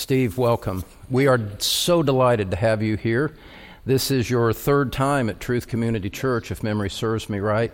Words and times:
Steve, 0.00 0.38
welcome. 0.38 0.82
We 1.10 1.26
are 1.26 1.38
so 1.58 2.02
delighted 2.02 2.50
to 2.52 2.56
have 2.56 2.82
you 2.82 2.96
here. 2.96 3.34
This 3.84 4.10
is 4.10 4.30
your 4.30 4.50
third 4.54 4.94
time 4.94 5.28
at 5.28 5.40
Truth 5.40 5.68
Community 5.68 6.08
Church, 6.08 6.50
if 6.50 6.62
memory 6.62 6.88
serves 6.88 7.28
me 7.28 7.38
right, 7.38 7.70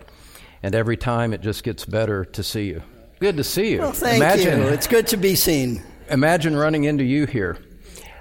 and 0.60 0.74
every 0.74 0.96
time 0.96 1.32
it 1.32 1.40
just 1.40 1.62
gets 1.62 1.84
better 1.84 2.24
to 2.24 2.42
see 2.42 2.64
you. 2.64 2.82
Good 3.20 3.36
to 3.36 3.44
see 3.44 3.70
you. 3.70 3.78
Well, 3.78 3.92
thank 3.92 4.16
imagine, 4.16 4.58
you. 4.58 4.66
It's 4.66 4.88
good 4.88 5.06
to 5.06 5.16
be 5.16 5.36
seen. 5.36 5.84
Imagine 6.10 6.56
running 6.56 6.82
into 6.82 7.04
you 7.04 7.26
here. 7.26 7.58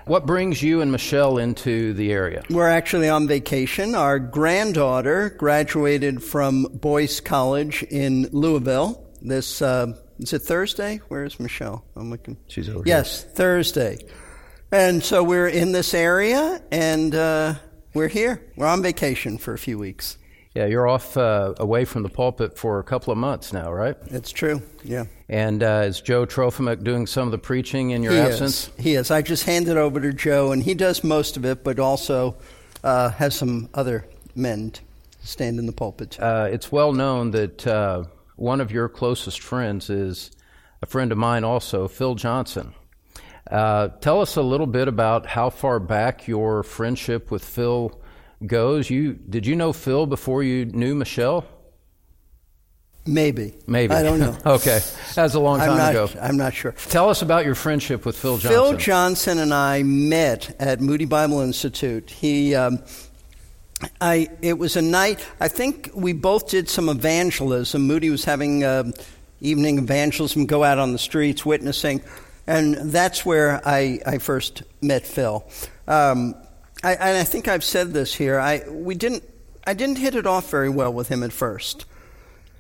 What 0.05 0.27
brings 0.27 0.61
you 0.61 0.81
and 0.81 0.91
Michelle 0.91 1.39
into 1.39 1.93
the 1.93 2.11
area? 2.11 2.43
We're 2.51 2.69
actually 2.69 3.09
on 3.09 3.27
vacation. 3.27 3.95
Our 3.95 4.19
granddaughter 4.19 5.31
graduated 5.31 6.21
from 6.23 6.67
Boyce 6.71 7.19
College 7.19 7.81
in 7.89 8.29
Louisville 8.31 9.03
this 9.25 9.61
uh, 9.61 9.97
is 10.20 10.34
it 10.34 10.39
Thursday? 10.39 11.02
Where 11.07 11.23
is 11.23 11.39
Michelle? 11.39 11.84
I'm 11.95 12.09
looking. 12.09 12.38
She's 12.48 12.70
over 12.70 12.79
here. 12.79 12.95
yes, 12.98 13.23
here. 13.23 13.31
Thursday. 13.31 14.00
And 14.71 15.04
so 15.04 15.23
we're 15.23 15.48
in 15.48 15.72
this 15.72 15.94
area, 15.94 16.62
and 16.72 17.13
uh, 17.13 17.55
we're 17.94 18.08
here. 18.08 18.41
We're 18.55 18.67
on 18.67 18.81
vacation 18.81 19.38
for 19.38 19.53
a 19.53 19.58
few 19.58 19.77
weeks. 19.77 20.17
Yeah, 20.55 20.67
you're 20.67 20.88
off 20.88 21.17
uh, 21.17 21.53
away 21.58 21.84
from 21.84 22.03
the 22.03 22.09
pulpit 22.09 22.58
for 22.58 22.80
a 22.80 22.84
couple 22.84 23.12
of 23.12 23.17
months 23.17 23.52
now, 23.52 23.72
right? 23.73 23.98
It's 24.08 24.31
true. 24.31 24.62
Yeah. 24.84 25.05
And 25.27 25.62
uh, 25.62 25.84
is 25.86 25.99
Joe 25.99 26.25
Trofimek 26.25 26.84
doing 26.84 27.08
some 27.08 27.27
of 27.27 27.31
the 27.31 27.38
preaching 27.38 27.91
in 27.91 28.02
your 28.02 28.13
he 28.13 28.20
absence? 28.20 28.70
Is. 28.70 28.84
He 28.84 28.95
is. 28.95 29.11
I 29.11 29.22
just 29.22 29.44
handed 29.44 29.75
over 29.75 30.00
to 30.00 30.13
Joe, 30.13 30.53
and 30.53 30.63
he 30.63 30.73
does 30.73 31.03
most 31.03 31.36
of 31.36 31.44
it, 31.44 31.63
but 31.63 31.77
also 31.77 32.38
uh, 32.86 33.09
has 33.09 33.36
some 33.36 33.70
other 33.73 34.05
men 34.34 34.72
stand 35.23 35.59
in 35.59 35.66
the 35.66 35.73
pulpit. 35.73 36.17
Uh, 36.20 36.47
it's 36.50 36.72
well 36.72 36.94
known 36.94 37.31
that 37.31 37.67
uh, 37.67 38.05
one 38.35 38.62
of 38.62 38.71
your 38.71 38.89
closest 38.89 39.41
friends 39.41 39.89
is 39.89 40.31
a 40.81 40.85
friend 40.85 41.12
of 41.12 41.17
mine 41.17 41.44
also, 41.44 41.88
Phil 41.88 42.16
Johnson. 42.16 42.73
Uh, 43.49 43.89
tell 43.99 44.21
us 44.21 44.35
a 44.35 44.41
little 44.41 44.67
bit 44.67 44.88
about 44.88 45.25
how 45.25 45.49
far 45.49 45.80
back 45.80 46.27
your 46.27 46.63
friendship 46.63 47.30
with 47.30 47.44
Phil 47.44 48.02
goes. 48.45 48.89
You 48.89 49.13
did 49.13 49.45
you 49.45 49.56
know 49.56 49.72
Phil 49.72 50.06
before 50.06 50.44
you 50.44 50.66
knew 50.66 50.95
Michelle? 50.95 51.45
Maybe. 53.08 53.53
Maybe. 53.67 53.94
I 53.94 54.02
don't 54.02 54.19
know. 54.19 54.36
okay. 54.45 54.80
That's 55.13 55.36
a 55.36 55.39
long 55.39 55.59
time 55.59 55.72
I'm 55.72 55.78
not, 55.78 55.91
ago. 55.91 56.09
I'm 56.19 56.38
not 56.38 56.56
sure. 56.56 56.72
Tell 56.72 57.09
us 57.09 57.22
about 57.22 57.45
your 57.45 57.53
friendship 57.53 58.03
with 58.03 58.17
Phil 58.17 58.38
Johnson. 58.38 58.50
Phil 58.50 58.78
Johnson 58.78 59.38
and 59.38 59.53
I 59.53 59.83
met 59.83 60.56
at 60.59 60.81
Moody 60.81 61.06
Bible 61.06 61.41
Institute. 61.41 62.09
He 62.09 62.56
um, 62.56 62.80
I, 64.02 64.30
it 64.41 64.58
was 64.58 64.75
a 64.75 64.81
night, 64.81 65.25
I 65.39 65.47
think 65.47 65.91
we 65.94 66.14
both 66.14 66.50
did 66.50 66.69
some 66.69 66.89
evangelism. 66.89 67.88
Moody 67.88 68.09
was 68.09 68.25
having 68.25 68.64
uh, 68.64 68.91
evening 69.41 69.78
evangelism, 69.78 70.45
go 70.45 70.64
out 70.64 70.78
on 70.78 70.91
the 70.91 70.97
streets 70.97 71.45
witnessing, 71.45 72.02
and 72.47 72.75
that's 72.91 73.25
where 73.25 73.61
I, 73.66 74.00
I 74.06 74.17
first 74.17 74.63
met 74.81 75.06
Phil. 75.06 75.45
Um, 75.88 76.36
I, 76.83 76.94
and 76.94 77.17
I 77.17 77.23
think 77.23 77.47
I've 77.47 77.63
said 77.63 77.94
this 77.94 78.13
here. 78.13 78.39
I, 78.39 78.63
we 78.69 78.95
didn't, 78.95 79.23
I 79.66 79.73
didn't 79.73 79.97
hit 79.97 80.16
it 80.16 80.28
off 80.28 80.50
very 80.50 80.69
well 80.69 80.94
with 80.94 81.08
him 81.08 81.23
at 81.23 81.33
first. 81.33 81.86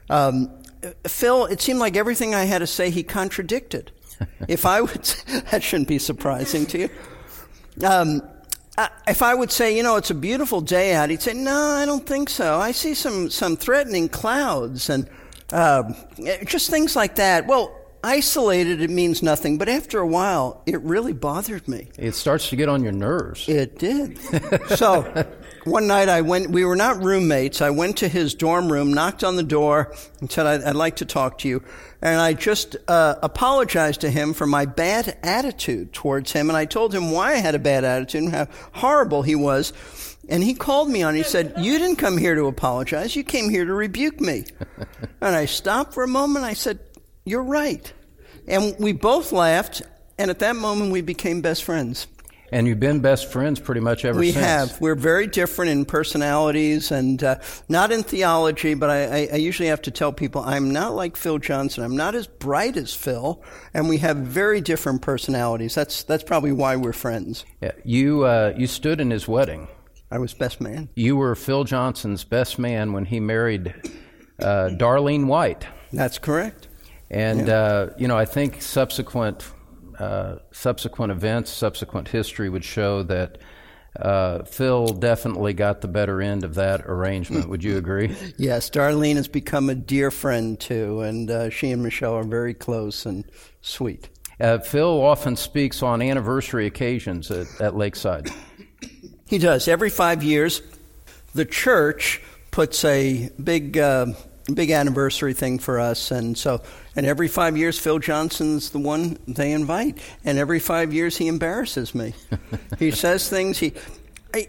Um, 0.09 0.49
Phil, 1.07 1.45
it 1.45 1.61
seemed 1.61 1.79
like 1.79 1.95
everything 1.95 2.35
I 2.35 2.45
had 2.45 2.59
to 2.59 2.67
say 2.67 2.89
he 2.89 3.03
contradicted. 3.03 3.91
if 4.47 4.65
I 4.65 4.81
would, 4.81 5.03
that 5.51 5.63
shouldn't 5.63 5.87
be 5.87 5.99
surprising 5.99 6.65
to 6.67 6.79
you. 6.79 6.89
Um, 7.83 8.21
if 9.07 9.21
I 9.21 9.33
would 9.33 9.51
say, 9.51 9.75
you 9.75 9.83
know, 9.83 9.95
it's 9.95 10.11
a 10.11 10.15
beautiful 10.15 10.61
day 10.61 10.93
out, 10.93 11.09
he'd 11.09 11.21
say, 11.21 11.33
no, 11.33 11.71
I 11.71 11.85
don't 11.85 12.05
think 12.05 12.29
so. 12.29 12.59
I 12.59 12.71
see 12.71 12.93
some, 12.93 13.29
some 13.29 13.55
threatening 13.55 14.09
clouds 14.09 14.89
and 14.89 15.09
uh, 15.51 15.93
just 16.45 16.69
things 16.69 16.95
like 16.95 17.15
that. 17.15 17.47
Well, 17.47 17.79
isolated, 18.03 18.81
it 18.81 18.89
means 18.89 19.23
nothing, 19.23 19.57
but 19.57 19.67
after 19.67 19.99
a 19.99 20.07
while, 20.07 20.61
it 20.65 20.79
really 20.81 21.13
bothered 21.13 21.67
me. 21.67 21.89
It 21.97 22.13
starts 22.13 22.49
to 22.49 22.55
get 22.55 22.69
on 22.69 22.83
your 22.83 22.91
nerves. 22.91 23.47
It 23.49 23.79
did. 23.79 24.19
so 24.77 25.25
one 25.65 25.87
night 25.87 26.09
I 26.09 26.21
went, 26.21 26.51
we 26.51 26.63
were 26.63 26.75
not 26.75 27.03
roommates. 27.03 27.61
I 27.61 27.71
went 27.71 27.97
to 27.97 28.07
his 28.07 28.35
dorm 28.35 28.71
room, 28.71 28.93
knocked 28.93 29.23
on 29.23 29.35
the 29.35 29.43
door, 29.43 29.93
and 30.19 30.31
said, 30.31 30.45
I'd, 30.45 30.63
I'd 30.63 30.75
like 30.75 30.97
to 30.97 31.05
talk 31.05 31.39
to 31.39 31.47
you. 31.47 31.63
And 32.01 32.21
I 32.21 32.33
just 32.33 32.75
uh, 32.87 33.15
apologized 33.23 34.01
to 34.01 34.11
him 34.11 34.33
for 34.33 34.45
my 34.45 34.65
bad 34.65 35.17
attitude 35.23 35.91
towards 35.91 36.31
him. 36.31 36.49
And 36.49 36.57
I 36.57 36.65
told 36.65 36.93
him 36.93 37.11
why 37.11 37.33
I 37.33 37.37
had 37.37 37.55
a 37.55 37.59
bad 37.59 37.83
attitude 37.83 38.23
and 38.23 38.31
how 38.31 38.47
horrible 38.73 39.23
he 39.23 39.35
was. 39.35 39.73
And 40.29 40.43
he 40.43 40.53
called 40.53 40.89
me 40.89 41.03
on. 41.03 41.15
He 41.15 41.23
said, 41.23 41.53
"You 41.57 41.77
didn't 41.77 41.97
come 41.97 42.17
here 42.17 42.33
to 42.35 42.45
apologize. 42.45 43.15
You 43.15 43.23
came 43.23 43.49
here 43.49 43.65
to 43.65 43.73
rebuke 43.73 44.19
me." 44.19 44.45
and 45.21 45.35
I 45.35 45.45
stopped 45.45 45.93
for 45.93 46.03
a 46.03 46.07
moment. 46.07 46.45
I 46.45 46.53
said, 46.53 46.79
"You're 47.25 47.43
right." 47.43 47.91
And 48.47 48.75
we 48.79 48.91
both 48.91 49.31
laughed. 49.31 49.83
And 50.17 50.31
at 50.31 50.39
that 50.39 50.55
moment, 50.55 50.91
we 50.91 51.01
became 51.01 51.41
best 51.41 51.63
friends. 51.63 52.07
And 52.51 52.67
you've 52.67 52.79
been 52.79 52.99
best 52.99 53.31
friends 53.31 53.59
pretty 53.59 53.81
much 53.81 54.05
ever 54.05 54.19
we 54.19 54.31
since. 54.31 54.35
We 54.35 54.41
have. 54.41 54.81
We're 54.81 54.95
very 54.95 55.27
different 55.27 55.71
in 55.71 55.85
personalities 55.85 56.91
and 56.91 57.23
uh, 57.23 57.39
not 57.67 57.91
in 57.91 58.03
theology, 58.03 58.75
but 58.75 58.89
I, 58.89 59.27
I, 59.33 59.35
usually 59.37 59.69
have 59.69 59.81
to 59.83 59.91
tell 59.91 60.13
people 60.13 60.41
I'm 60.41 60.71
not 60.71 60.93
like 60.93 61.17
Phil 61.17 61.39
Johnson. 61.39 61.83
I'm 61.83 61.97
not 61.97 62.13
as 62.13 62.27
bright 62.27 62.77
as 62.77 62.93
Phil, 62.93 63.43
and 63.73 63.89
we 63.89 63.97
have 63.97 64.17
very 64.17 64.61
different 64.61 65.01
personalities. 65.01 65.73
That's 65.73 66.03
that's 66.03 66.23
probably 66.23 66.51
why 66.51 66.75
we're 66.75 66.93
friends. 66.93 67.45
Yeah, 67.61 67.71
you 67.83 68.25
uh, 68.25 68.53
you 68.55 68.67
stood 68.67 69.01
in 69.01 69.09
his 69.09 69.27
wedding. 69.27 69.67
I 70.11 70.19
was 70.19 70.33
best 70.33 70.61
man. 70.61 70.89
You 70.95 71.15
were 71.15 71.35
Phil 71.35 71.63
Johnson's 71.63 72.23
best 72.23 72.59
man 72.59 72.93
when 72.93 73.05
he 73.05 73.19
married 73.19 73.73
uh, 74.39 74.69
Darlene 74.77 75.25
White. 75.25 75.65
That's 75.91 76.19
correct. 76.19 76.67
And 77.09 77.47
yeah. 77.47 77.55
Uh, 77.55 77.89
you 77.97 78.07
know, 78.07 78.17
I 78.17 78.25
think 78.25 78.61
subsequent 78.61 79.51
uh, 79.99 80.37
subsequent 80.51 81.11
events, 81.11 81.51
subsequent 81.51 82.09
history 82.09 82.49
would 82.49 82.63
show 82.63 83.03
that 83.03 83.37
uh, 83.99 84.43
Phil 84.43 84.87
definitely 84.87 85.53
got 85.53 85.81
the 85.81 85.87
better 85.87 86.21
end 86.21 86.43
of 86.43 86.55
that 86.55 86.81
arrangement. 86.85 87.47
Would 87.47 87.63
you 87.63 87.77
agree? 87.77 88.15
yes, 88.37 88.69
Darlene 88.69 89.15
has 89.15 89.27
become 89.27 89.69
a 89.69 89.75
dear 89.75 90.11
friend 90.11 90.59
too, 90.59 91.01
and 91.01 91.31
uh, 91.31 91.49
she 91.49 91.71
and 91.71 91.81
Michelle 91.81 92.13
are 92.13 92.23
very 92.23 92.53
close 92.53 93.05
and 93.05 93.23
sweet. 93.61 94.09
Uh, 94.39 94.59
Phil 94.59 95.01
often 95.01 95.37
speaks 95.37 95.81
on 95.81 96.01
anniversary 96.01 96.65
occasions 96.65 97.31
at, 97.31 97.47
at 97.61 97.75
Lakeside. 97.75 98.29
He 99.27 99.37
does. 99.37 99.67
Every 99.67 99.89
five 99.89 100.23
years, 100.23 100.61
the 101.33 101.45
church 101.45 102.21
puts 102.51 102.83
a 102.83 103.29
big 103.41 103.77
uh, 103.77 104.07
big 104.53 104.71
anniversary 104.71 105.33
thing 105.33 105.59
for 105.59 105.79
us. 105.79 106.11
And 106.11 106.37
so, 106.37 106.61
and 106.95 107.05
every 107.05 107.27
five 107.27 107.57
years, 107.57 107.79
Phil 107.79 107.99
Johnson's 107.99 108.69
the 108.69 108.79
one 108.79 109.17
they 109.27 109.51
invite. 109.51 109.97
And 110.23 110.37
every 110.37 110.59
five 110.59 110.93
years, 110.93 111.17
he 111.17 111.27
embarrasses 111.27 111.95
me. 111.95 112.13
he 112.79 112.91
says 112.91 113.29
things. 113.29 113.57
He, 113.57 113.73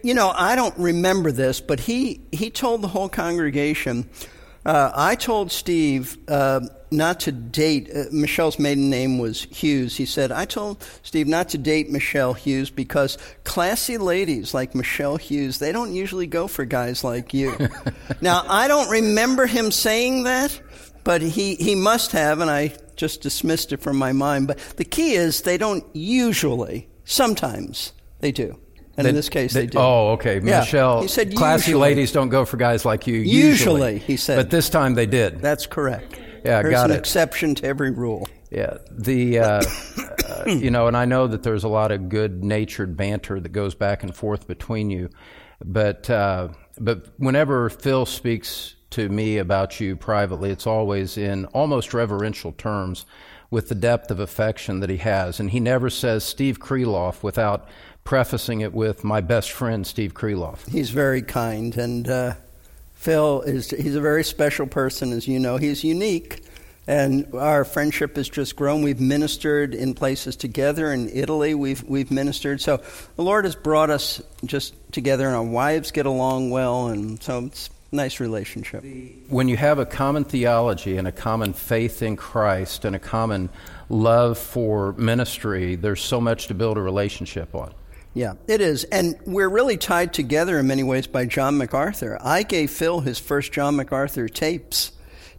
you 0.03 0.15
know, 0.15 0.33
I 0.35 0.57
don't 0.57 0.77
remember 0.79 1.33
this, 1.33 1.61
but 1.61 1.81
he 1.81 2.21
he 2.33 2.51
told 2.51 2.83
the 2.83 2.89
whole 2.89 3.09
congregation. 3.09 4.09
Uh, 4.65 4.91
I 4.95 5.15
told 5.15 5.53
Steve 5.53 6.19
uh, 6.29 6.61
not 6.91 7.21
to 7.21 7.33
date, 7.33 7.91
uh, 7.95 8.05
Michelle's 8.13 8.59
maiden 8.59 8.89
name 8.91 9.19
was 9.19 9.43
Hughes. 9.45 9.97
He 9.97 10.07
said, 10.07 10.31
I 10.31 10.45
told 10.45 10.83
Steve 11.03 11.27
not 11.27 11.49
to 11.51 11.59
date 11.59 11.91
Michelle 11.91 12.35
Hughes 12.35 12.71
because 12.71 13.19
classy 13.45 13.99
ladies 13.99 14.55
like 14.55 14.75
Michelle 14.75 15.17
Hughes, 15.17 15.59
they 15.59 15.73
don't 15.73 15.93
usually 15.93 16.27
go 16.27 16.47
for 16.47 16.65
guys 16.65 17.03
like 17.03 17.35
you. 17.35 17.57
now, 18.21 18.45
I 18.49 18.69
don't 18.69 18.89
remember 18.89 19.47
him 19.47 19.71
saying 19.71 20.25
that, 20.25 20.61
but 21.05 21.23
he, 21.23 21.57
he 21.57 21.75
must 21.75 22.13
have, 22.13 22.41
and 22.41 22.51
I 22.51 22.75
just 22.97 23.21
dismissed 23.21 23.73
it 23.73 23.81
from 23.81 23.97
my 23.97 24.13
mind. 24.13 24.47
But 24.47 24.59
the 24.77 24.85
key 24.85 25.15
is 25.15 25.43
they 25.43 25.59
don't 25.59 25.85
usually, 25.93 26.89
sometimes 27.05 27.93
they 28.21 28.33
do. 28.33 28.59
And 28.99 29.05
they, 29.05 29.11
in 29.11 29.15
this 29.15 29.29
case, 29.29 29.53
they, 29.53 29.63
they, 29.63 29.67
do. 29.67 29.79
Oh, 29.79 30.13
okay. 30.13 30.37
Yeah. 30.37 30.61
Michelle, 30.61 31.03
he 31.03 31.09
said 31.09 31.35
classy 31.35 31.73
usually. 31.73 31.83
ladies 31.83 32.13
don't 32.13 32.31
go 32.31 32.47
for 32.47 32.57
guys 32.57 32.87
like 32.87 33.07
you. 33.07 33.17
Usually, 33.17 33.37
usually, 33.37 33.99
he 33.99 34.17
said. 34.17 34.37
But 34.37 34.51
this 34.51 34.71
time 34.71 34.95
they 34.95 35.05
did. 35.05 35.43
That's 35.43 35.67
correct. 35.67 36.19
Yeah, 36.47 36.63
There's 36.63 36.73
got 36.73 36.91
an 36.91 36.97
it. 36.97 36.99
exception 37.01 37.55
to 37.57 37.67
every 37.67 37.91
rule. 37.91 38.29
Yeah, 38.51 38.79
the 38.91 39.39
uh, 39.41 39.63
uh, 40.29 40.45
you 40.47 40.71
know, 40.71 40.87
and 40.87 40.97
I 40.97 41.05
know 41.05 41.27
that 41.27 41.43
there's 41.43 41.65
a 41.65 41.69
lot 41.69 41.91
of 41.93 42.09
good-natured 42.09 42.97
banter 42.97 43.41
that 43.41 43.49
goes 43.51 43.75
back 43.75 44.03
and 44.03 44.15
forth 44.15 44.47
between 44.47 44.91
you, 44.91 45.11
but 45.65 46.09
uh, 46.09 46.49
but 46.79 47.09
whenever 47.19 47.69
Phil 47.69 48.07
speaks 48.07 48.75
to 48.91 49.09
me 49.09 49.39
about 49.39 49.81
you 49.81 49.97
privately, 49.97 50.51
it's 50.51 50.67
always 50.67 51.19
in 51.19 51.45
almost 51.47 51.93
reverential 51.93 52.53
terms, 52.53 53.05
with 53.51 53.69
the 53.69 53.75
depth 53.75 54.11
of 54.11 54.21
affection 54.21 54.81
that 54.81 54.91
he 54.91 54.99
has, 54.99 55.41
and 55.41 55.51
he 55.51 55.61
never 55.61 55.91
says 55.91 56.25
Steve 56.25 56.61
Kreloff 56.61 57.23
without 57.23 57.69
prefacing 58.05 58.61
it 58.61 58.73
with 58.73 59.03
my 59.03 59.21
best 59.21 59.51
friend 59.51 59.87
Steve 59.87 60.15
Kreloff. 60.15 60.69
He's 60.69 60.91
very 60.91 61.23
kind 61.23 61.77
and 61.77 62.09
uh, 62.09 62.35
Phil 63.07 63.43
is 63.43 63.71
he's 63.71 63.95
a 63.95 64.01
very 64.01 64.25
special 64.25 64.67
person, 64.67 65.13
as 65.13 65.29
you 65.29 65.39
know. 65.39 65.59
He's 65.59 65.85
unique, 65.85 66.43
and 66.89 67.33
our 67.35 67.65
friendship 67.65 68.17
has 68.17 68.29
just 68.29 68.57
grown. 68.57 68.83
We've 68.83 68.99
ministered 68.99 69.77
in 69.77 69.95
places 69.95 70.35
together 70.35 70.93
in 70.93 71.09
Italy. 71.11 71.55
We've 71.55 71.85
we've 71.85 72.11
ministered. 72.11 72.61
So 72.61 72.83
the 73.15 73.23
Lord 73.23 73.45
has 73.45 73.55
brought 73.55 73.91
us 73.91 74.21
just 74.45 74.75
together, 74.91 75.29
and 75.29 75.37
our 75.37 75.45
wives 75.45 75.93
get 75.93 76.07
along 76.07 76.51
well, 76.51 76.89
and 76.89 77.23
so 77.23 77.45
it's 77.45 77.71
a 77.93 77.95
nice 77.95 78.19
relationship. 78.19 78.85
When 79.29 79.47
you 79.47 79.57
have 79.57 79.79
a 79.79 79.87
common 79.87 80.25
theology 80.25 80.97
and 80.97 81.07
a 81.07 81.13
common 81.13 81.53
faith 81.53 82.03
in 82.03 82.17
Christ 82.17 82.85
and 82.85 82.97
a 82.97 82.99
common 82.99 83.51
love 83.89 84.37
for 84.37 84.95
ministry, 84.95 85.77
there's 85.77 86.03
so 86.03 86.21
much 86.21 86.49
to 86.49 86.55
build 86.55 86.77
a 86.77 86.83
relationship 86.83 87.55
on. 87.55 87.73
Yeah, 88.17 88.33
it 88.49 88.63
is. 88.63 88.85
And 88.85 89.15
we're 89.27 89.51
really 89.51 89.77
tied 89.77 90.15
together 90.15 90.59
in 90.59 90.67
many 90.67 90.83
ways 90.83 91.07
by 91.07 91.27
John 91.27 91.59
MacArthur. 91.59 92.17
I 92.19 92.45
gave 92.45 92.71
Phil 92.71 93.01
his 93.01 93.19
first 93.19 93.53
John 93.53 93.77
MacArthur 93.77 94.27
tapes. 94.27 94.93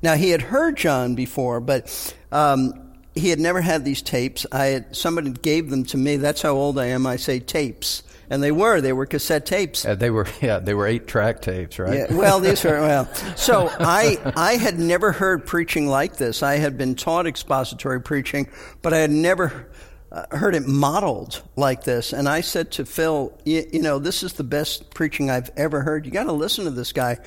Now, 0.03 0.13
he 0.13 0.29
had 0.29 0.43
heard 0.43 0.77
John 0.77 1.15
before, 1.15 1.59
but 1.59 2.15
um, 2.31 2.91
he 3.15 3.29
had 3.29 3.39
never 3.39 3.61
had 3.61 3.83
these 3.83 4.03
tapes. 4.03 4.45
I 4.51 4.65
had, 4.65 4.95
somebody 4.95 5.31
gave 5.31 5.71
them 5.71 5.85
to 5.85 5.97
me. 5.97 6.17
That's 6.17 6.43
how 6.43 6.51
old 6.51 6.77
I 6.77 6.87
am. 6.87 7.07
I 7.07 7.15
say 7.15 7.39
tapes. 7.39 8.03
And 8.29 8.43
they 8.43 8.51
were. 8.51 8.79
They 8.79 8.93
were 8.93 9.07
cassette 9.07 9.47
tapes. 9.47 9.83
Uh, 9.83 9.95
they 9.95 10.11
were, 10.11 10.27
yeah, 10.39 10.59
they 10.59 10.75
were 10.75 10.85
eight 10.87 11.07
track 11.07 11.41
tapes, 11.41 11.79
right? 11.79 12.07
Yeah, 12.07 12.13
well, 12.13 12.39
these 12.39 12.63
were, 12.63 12.79
well. 12.79 13.09
So 13.37 13.69
I, 13.71 14.19
I 14.35 14.57
had 14.57 14.77
never 14.77 15.11
heard 15.11 15.47
preaching 15.47 15.87
like 15.87 16.17
this. 16.17 16.43
I 16.43 16.57
had 16.57 16.77
been 16.77 16.93
taught 16.93 17.25
expository 17.25 18.01
preaching, 18.01 18.51
but 18.83 18.93
I 18.93 18.99
had 18.99 19.09
never 19.09 19.67
uh, 20.11 20.25
heard 20.31 20.55
it 20.55 20.65
modeled 20.65 21.41
like 21.55 21.83
this. 21.83 22.13
And 22.13 22.29
I 22.29 22.41
said 22.41 22.71
to 22.73 22.85
Phil, 22.85 23.37
you, 23.45 23.67
you 23.71 23.81
know, 23.81 23.99
this 23.99 24.23
is 24.23 24.33
the 24.33 24.43
best 24.43 24.89
preaching 24.91 25.29
I've 25.29 25.49
ever 25.57 25.81
heard. 25.81 26.05
You 26.05 26.11
got 26.11 26.25
to 26.25 26.31
listen 26.31 26.65
to 26.65 26.71
this 26.71 26.93
guy. 26.93 27.17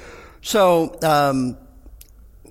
So, 0.43 0.97
um, 1.03 1.59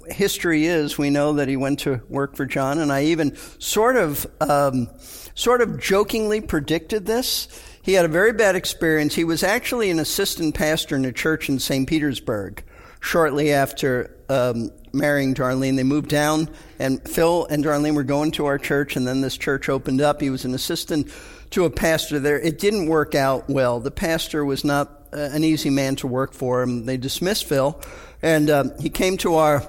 history 0.07 0.65
is 0.65 0.97
we 0.97 1.09
know 1.09 1.33
that 1.33 1.47
he 1.47 1.55
went 1.55 1.79
to 1.79 2.01
work 2.09 2.35
for 2.35 2.45
John, 2.45 2.79
and 2.79 2.91
I 2.91 3.05
even 3.05 3.35
sort 3.59 3.95
of, 3.95 4.27
um, 4.41 4.89
sort 5.35 5.61
of 5.61 5.79
jokingly 5.79 6.41
predicted 6.41 7.05
this. 7.05 7.47
He 7.81 7.93
had 7.93 8.05
a 8.05 8.09
very 8.09 8.33
bad 8.33 8.55
experience. 8.55 9.15
He 9.15 9.23
was 9.23 9.43
actually 9.43 9.89
an 9.89 9.99
assistant 9.99 10.55
pastor 10.55 10.95
in 10.95 11.05
a 11.05 11.11
church 11.11 11.49
in 11.49 11.59
St. 11.59 11.87
Petersburg 11.87 12.63
shortly 12.99 13.53
after 13.53 14.15
um, 14.29 14.71
marrying 14.93 15.33
Darlene. 15.33 15.75
They 15.75 15.83
moved 15.83 16.09
down, 16.09 16.49
and 16.77 17.01
Phil 17.07 17.45
and 17.45 17.63
Darlene 17.63 17.95
were 17.95 18.03
going 18.03 18.31
to 18.31 18.45
our 18.45 18.57
church, 18.57 18.95
and 18.95 19.07
then 19.07 19.21
this 19.21 19.37
church 19.37 19.69
opened 19.69 20.01
up. 20.01 20.21
He 20.21 20.29
was 20.29 20.45
an 20.45 20.53
assistant 20.53 21.11
to 21.51 21.65
a 21.65 21.69
pastor 21.69 22.19
there. 22.19 22.39
It 22.39 22.59
didn't 22.59 22.87
work 22.87 23.15
out 23.15 23.49
well. 23.49 23.79
The 23.79 23.91
pastor 23.91 24.45
was 24.45 24.63
not 24.63 25.07
uh, 25.11 25.17
an 25.17 25.43
easy 25.43 25.69
man 25.69 25.95
to 25.97 26.07
work 26.07 26.33
for 26.33 26.61
him. 26.61 26.85
They 26.85 26.97
dismissed 26.97 27.45
Phil, 27.45 27.79
and 28.21 28.49
uh, 28.49 28.63
he 28.79 28.89
came 28.89 29.17
to 29.17 29.35
our 29.35 29.63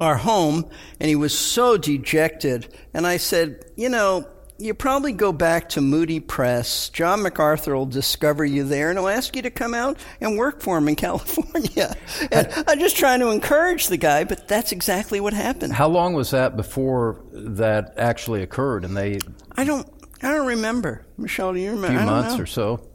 our 0.00 0.16
home, 0.16 0.68
and 1.00 1.08
he 1.08 1.16
was 1.16 1.36
so 1.36 1.76
dejected. 1.76 2.72
And 2.94 3.06
I 3.06 3.16
said, 3.16 3.64
you 3.76 3.88
know, 3.88 4.28
you 4.58 4.74
probably 4.74 5.12
go 5.12 5.32
back 5.32 5.68
to 5.70 5.80
Moody 5.80 6.18
Press. 6.18 6.88
John 6.88 7.22
MacArthur 7.22 7.76
will 7.76 7.86
discover 7.86 8.44
you 8.44 8.64
there 8.64 8.90
and 8.90 8.98
he'll 8.98 9.08
ask 9.08 9.36
you 9.36 9.42
to 9.42 9.50
come 9.50 9.72
out 9.72 9.98
and 10.20 10.36
work 10.36 10.60
for 10.60 10.76
him 10.76 10.88
in 10.88 10.96
California. 10.96 11.96
And 12.32 12.52
I'm 12.66 12.80
just 12.80 12.96
trying 12.96 13.20
to 13.20 13.28
encourage 13.28 13.86
the 13.86 13.96
guy, 13.96 14.24
but 14.24 14.48
that's 14.48 14.72
exactly 14.72 15.20
what 15.20 15.32
happened. 15.32 15.72
How 15.72 15.88
long 15.88 16.12
was 16.12 16.32
that 16.32 16.56
before 16.56 17.20
that 17.32 17.94
actually 17.96 18.42
occurred? 18.42 18.84
And 18.84 18.96
they 18.96 19.20
I 19.56 19.64
don't 19.64 19.88
I 20.22 20.32
don't 20.32 20.46
remember. 20.46 21.06
Michelle, 21.16 21.52
do 21.52 21.60
you 21.60 21.70
remember? 21.70 21.96
a 21.96 22.00
few 22.00 22.06
months 22.06 22.36
know. 22.36 22.42
or 22.42 22.46
so. 22.46 22.88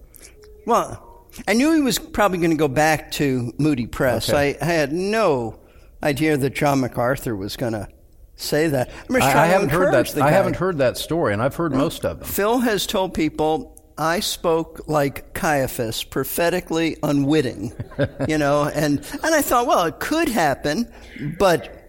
Well, 0.66 1.28
I 1.48 1.54
knew 1.54 1.74
he 1.74 1.82
was 1.82 1.98
probably 1.98 2.40
going 2.40 2.52
to 2.52 2.58
go 2.58 2.68
back 2.68 3.12
to 3.14 3.54
Moody 3.58 3.88
Press. 3.88 4.30
Okay. 4.30 4.58
I, 4.62 4.66
I 4.66 4.66
had 4.66 4.92
no 4.92 5.60
idea 6.02 6.36
that 6.36 6.54
John 6.54 6.82
MacArthur 6.82 7.36
was 7.36 7.56
going 7.56 7.74
to 7.74 7.88
say 8.36 8.68
that. 8.68 8.90
I'm 9.10 9.16
just 9.16 9.28
I, 9.36 9.44
I 9.44 9.48
haven't 9.48 9.70
heard 9.70 9.94
that. 9.94 10.18
I 10.22 10.32
haven't 10.32 10.56
heard 10.56 10.78
that 10.80 10.98
story, 10.98 11.34
and 11.34 11.42
I've 11.42 11.56
heard 11.56 11.74
most 11.74 12.04
of 12.06 12.20
them. 12.20 12.28
Phil 12.28 12.60
has 12.60 12.86
told 12.86 13.14
people 13.14 13.70
I 13.98 14.20
spoke 14.22 14.88
like 14.88 15.34
Caiaphas, 15.34 16.04
prophetically 16.04 16.98
unwitting, 17.04 17.74
you 18.28 18.38
know, 18.38 18.64
and 18.66 19.00
and 19.24 19.36
I 19.36 19.42
thought, 19.42 19.68
well, 19.68 19.86
it 19.86 20.00
could 20.00 20.30
happen, 20.30 20.92
but 21.38 21.80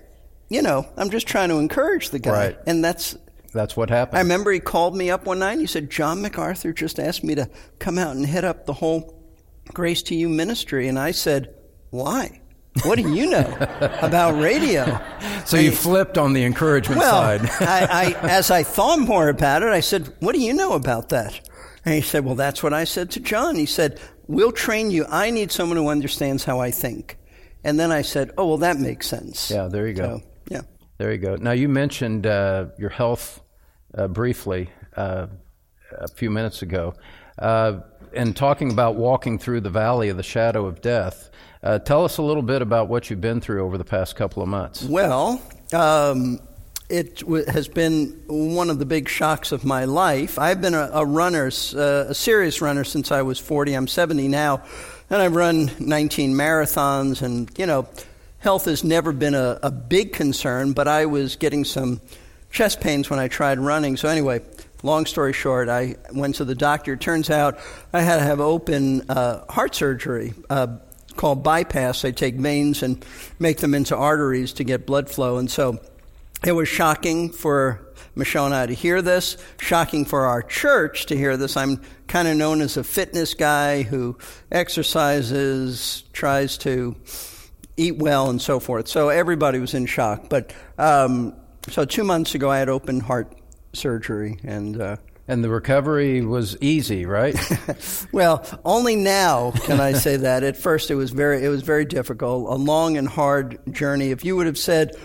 you 0.51 0.61
know, 0.63 0.87
I'm 0.97 1.11
just 1.11 1.27
trying 1.27 1.49
to 1.49 1.57
encourage 1.57 2.11
the 2.11 2.19
guy, 2.19 2.31
Right. 2.49 2.59
and 2.67 2.85
that's. 2.85 3.17
That's 3.55 3.77
what 3.77 3.89
happened. 3.89 4.19
I 4.19 4.23
remember 4.23 4.51
he 4.51 4.59
called 4.59 4.97
me 4.97 5.11
up 5.13 5.27
one 5.27 5.39
night. 5.39 5.53
and 5.53 5.61
He 5.61 5.67
said, 5.69 5.89
"John 5.89 6.21
MacArthur 6.21 6.73
just 6.73 6.99
asked 6.99 7.23
me 7.23 7.37
to 7.37 7.49
come 7.79 7.99
out 7.99 8.17
and 8.17 8.27
head 8.27 8.45
up 8.45 8.67
the 8.67 8.73
whole 8.73 9.23
Grace 9.73 10.03
to 10.05 10.15
You 10.17 10.29
ministry," 10.29 10.89
and 10.89 10.99
I 10.99 11.13
said, 11.13 11.55
"Why? 11.91 12.41
What 12.83 12.97
do 12.99 13.09
you 13.09 13.31
know 13.31 13.57
about 14.03 14.41
radio?" 14.41 15.01
so 15.45 15.57
you 15.57 15.71
flipped 15.71 16.19
on 16.19 16.33
the 16.33 16.45
encouragement 16.45 16.99
Well, 17.01 17.13
side. 17.39 17.41
I, 17.61 18.15
I, 18.23 18.29
as 18.29 18.51
I 18.51 18.63
thought 18.63 18.99
more 18.99 19.29
about 19.29 19.63
it, 19.63 19.69
I 19.69 19.81
said, 19.81 20.13
What 20.21 20.35
do 20.35 20.41
you 20.41 20.53
know 20.53 20.73
about 20.73 21.09
that? 21.11 21.41
And 21.85 21.95
he 21.95 22.01
said, 22.01 22.25
Well, 22.25 22.35
that's 22.35 22.63
what 22.63 22.73
I 22.73 22.85
said 22.85 23.11
to 23.13 23.21
John. 23.21 23.55
He 23.57 23.67
said, 23.67 24.01
We'll 24.27 24.53
train 24.53 24.91
you. 24.91 25.05
I 25.09 25.31
need 25.31 25.53
someone 25.53 25.77
who 25.77 25.89
understands 25.89 26.45
how 26.45 26.59
I 26.61 26.71
think. 26.71 27.17
And 27.63 27.79
then 27.79 27.93
I 27.93 28.03
said, 28.03 28.33
Oh, 28.37 28.49
well, 28.49 28.59
that 28.59 28.79
makes 28.79 29.07
sense. 29.07 29.51
yeah, 29.51 29.69
there 29.69 29.87
you 29.87 29.95
go. 29.95 30.19
So, 30.19 30.25
yeah. 30.49 30.61
There 30.99 31.13
you 31.13 31.19
go. 31.19 31.37
Now 31.37 31.53
you 31.53 31.69
mentioned 31.69 32.27
uh, 32.27 32.67
your 32.79 32.91
health 32.91 33.41
uh, 33.97 34.09
briefly 34.09 34.71
uh, 34.97 35.27
a 35.93 36.09
few 36.09 36.31
minutes 36.31 36.63
ago, 36.63 36.95
uh, 37.39 37.81
and 38.13 38.37
talking 38.37 38.71
about 38.73 38.97
walking 38.97 39.39
through 39.39 39.61
the 39.61 39.71
valley 39.71 40.09
of 40.09 40.17
the 40.17 40.23
shadow 40.23 40.67
of 40.67 40.81
death. 40.81 41.31
Uh, 41.65 41.79
tell 41.79 42.05
us 42.05 42.19
a 42.19 42.23
little 42.23 42.43
bit 42.43 42.61
about 42.61 42.89
what 42.89 43.09
you've 43.09 43.23
been 43.23 43.41
through 43.41 43.65
over 43.65 43.79
the 43.79 43.85
past 43.85 44.17
couple 44.17 44.43
of 44.43 44.49
months. 44.51 44.83
Well, 44.85 45.41
um, 45.73 46.39
it 46.91 47.21
w- 47.21 47.47
has 47.47 47.69
been 47.69 48.23
one 48.27 48.69
of 48.69 48.79
the 48.79 48.85
big 48.85 49.09
shocks 49.09 49.51
of 49.51 49.65
my 49.65 49.87
life. 49.87 50.39
I've 50.39 50.61
been 50.61 50.75
a, 50.75 50.91
a 50.93 51.07
runner, 51.07 51.51
uh, 51.75 52.05
a 52.09 52.15
serious 52.15 52.61
runner 52.61 52.85
since 52.85 53.11
I 53.11 53.23
was 53.23 53.39
40. 53.39 53.73
I'm 53.73 53.89
70 53.89 54.29
now, 54.29 54.63
and 55.09 55.23
I've 55.23 55.35
run 55.35 55.71
19 55.79 56.35
marathons, 56.35 57.23
and, 57.23 57.51
you 57.57 57.65
know, 57.65 57.89
health 58.41 58.67
has 58.67 58.85
never 58.85 59.13
been 59.13 59.35
a, 59.35 59.59
a 59.63 59.71
big 59.71 60.13
concern, 60.13 60.75
but 60.75 60.87
I 60.87 61.07
was 61.07 61.37
getting 61.37 61.65
some 61.65 62.03
chest 62.51 62.83
pains 62.83 63.09
when 63.09 63.19
I 63.19 63.29
tried 63.29 63.59
running. 63.59 63.97
So, 63.97 64.11
anyway, 64.11 64.43
long 64.83 65.07
story 65.07 65.33
short, 65.33 65.71
I 65.71 65.97
went 66.13 66.35
to 66.35 66.45
the 66.45 66.55
doctor. 66.55 66.95
Turns 66.95 67.31
out 67.31 67.59
I 67.91 68.03
had 68.03 68.19
to 68.19 68.23
have 68.23 68.39
open 68.39 69.11
uh, 69.11 69.51
heart 69.51 69.75
surgery. 69.75 70.35
Uh, 70.51 70.77
called 71.17 71.43
bypass. 71.43 72.03
They 72.03 72.13
take 72.13 72.37
veins 72.37 72.83
and 72.83 73.05
make 73.39 73.59
them 73.59 73.75
into 73.75 73.97
arteries 73.97 74.53
to 74.55 74.65
get 74.65 74.87
blood 74.87 75.09
flow. 75.09 75.39
And 75.39 75.51
so 75.51 75.81
it 76.45 76.53
was 76.53 76.69
shocking 76.69 77.31
for 77.31 77.81
Michelle 78.15 78.47
and 78.47 78.55
I 78.55 78.67
to 78.67 78.75
hear 78.75 79.03
this, 79.03 79.37
shocking 79.61 80.05
for 80.05 80.27
our 80.27 80.43
church 80.43 81.07
to 81.07 81.17
hear 81.17 81.37
this. 81.37 81.57
I'm 81.57 81.81
kind 82.07 82.29
of 82.29 82.37
known 82.37 82.61
as 82.61 82.77
a 82.77 82.85
fitness 82.85 83.35
guy 83.35 83.83
who 83.83 84.17
exercises, 84.53 86.05
tries 86.13 86.59
to 86.59 86.95
eat 87.77 87.97
well, 87.97 88.31
and 88.31 88.41
so 88.41 88.61
forth. 88.61 88.87
So 88.89 89.09
everybody 89.09 89.59
was 89.59 89.75
in 89.75 89.87
shock. 89.87 90.29
But 90.29 90.53
um, 90.79 91.35
so 91.69 91.85
two 91.85 92.05
months 92.05 92.35
ago, 92.35 92.51
I 92.51 92.59
had 92.59 92.69
open 92.69 93.01
heart 93.01 93.37
surgery, 93.73 94.39
and 94.45 94.81
uh, 94.81 94.97
And 95.27 95.43
the 95.43 95.49
recovery 95.49 96.21
was 96.21 96.57
easy, 96.61 97.07
right? 97.07 97.35
well, 98.13 98.45
only 98.65 98.95
now 98.95 99.53
can 99.53 99.81
I 99.81 99.95
say 99.95 100.19
that. 100.19 100.43
At 100.43 100.57
first, 100.59 100.91
it 100.91 100.97
was 100.97 101.13
very, 101.13 101.43
it 101.43 101.49
was 101.49 101.63
very 101.63 101.87
difficult, 101.87 102.51
a 102.51 102.57
long 102.57 102.99
and 102.99 103.09
hard 103.09 103.59
journey. 103.73 104.11
If 104.11 104.25
you 104.25 104.37
would 104.37 104.45
have 104.47 104.59
said 104.59 104.97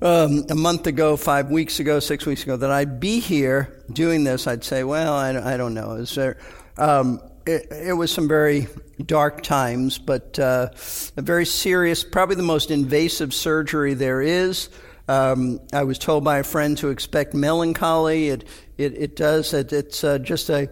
um, 0.00 0.44
a 0.48 0.54
month 0.54 0.86
ago, 0.86 1.16
five 1.16 1.50
weeks 1.50 1.80
ago, 1.80 1.98
six 1.98 2.24
weeks 2.24 2.44
ago 2.44 2.56
that 2.56 2.70
I'd 2.70 3.00
be 3.00 3.18
here 3.18 3.84
doing 3.92 4.22
this, 4.22 4.46
I'd 4.46 4.62
say, 4.62 4.84
well, 4.84 5.12
I, 5.12 5.54
I 5.54 5.56
don't 5.56 5.74
know. 5.74 5.92
Is 5.92 6.14
there? 6.14 6.36
Um, 6.76 7.20
it, 7.46 7.66
it 7.70 7.92
was 7.92 8.12
some 8.12 8.28
very 8.28 8.68
dark 9.04 9.42
times, 9.42 9.98
but 9.98 10.38
uh, 10.38 10.68
a 11.16 11.22
very 11.22 11.46
serious, 11.46 12.04
probably 12.04 12.36
the 12.36 12.42
most 12.42 12.70
invasive 12.70 13.34
surgery 13.34 13.94
there 13.94 14.22
is. 14.22 14.68
Um, 15.06 15.60
I 15.72 15.84
was 15.84 15.98
told 15.98 16.24
by 16.24 16.38
a 16.38 16.44
friend 16.44 16.78
to 16.78 16.88
expect 16.88 17.34
melancholy. 17.34 18.28
It 18.28 18.44
it, 18.78 18.94
it 18.96 19.16
does. 19.16 19.52
It, 19.54 19.72
it's 19.72 20.04
uh, 20.04 20.18
just 20.18 20.50
a 20.50 20.68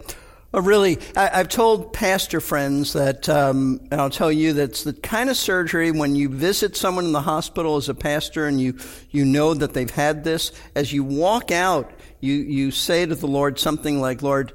a 0.55 0.61
really. 0.61 0.99
I, 1.17 1.41
I've 1.41 1.49
told 1.49 1.93
pastor 1.93 2.41
friends 2.41 2.93
that, 2.93 3.29
um, 3.29 3.81
and 3.91 4.01
I'll 4.01 4.11
tell 4.11 4.31
you 4.31 4.53
that's 4.53 4.85
the 4.85 4.93
kind 4.93 5.31
of 5.31 5.37
surgery 5.37 5.91
when 5.91 6.15
you 6.15 6.29
visit 6.29 6.77
someone 6.77 7.07
in 7.07 7.13
the 7.13 7.23
hospital 7.23 7.77
as 7.77 7.89
a 7.89 7.95
pastor 7.95 8.47
and 8.47 8.61
you 8.61 8.79
you 9.11 9.25
know 9.25 9.55
that 9.55 9.73
they've 9.73 9.91
had 9.91 10.25
this. 10.25 10.53
As 10.75 10.93
you 10.93 11.05
walk 11.05 11.51
out, 11.51 11.91
you 12.21 12.35
you 12.35 12.71
say 12.71 13.07
to 13.07 13.15
the 13.15 13.27
Lord 13.27 13.59
something 13.59 14.01
like, 14.01 14.23
"Lord." 14.23 14.53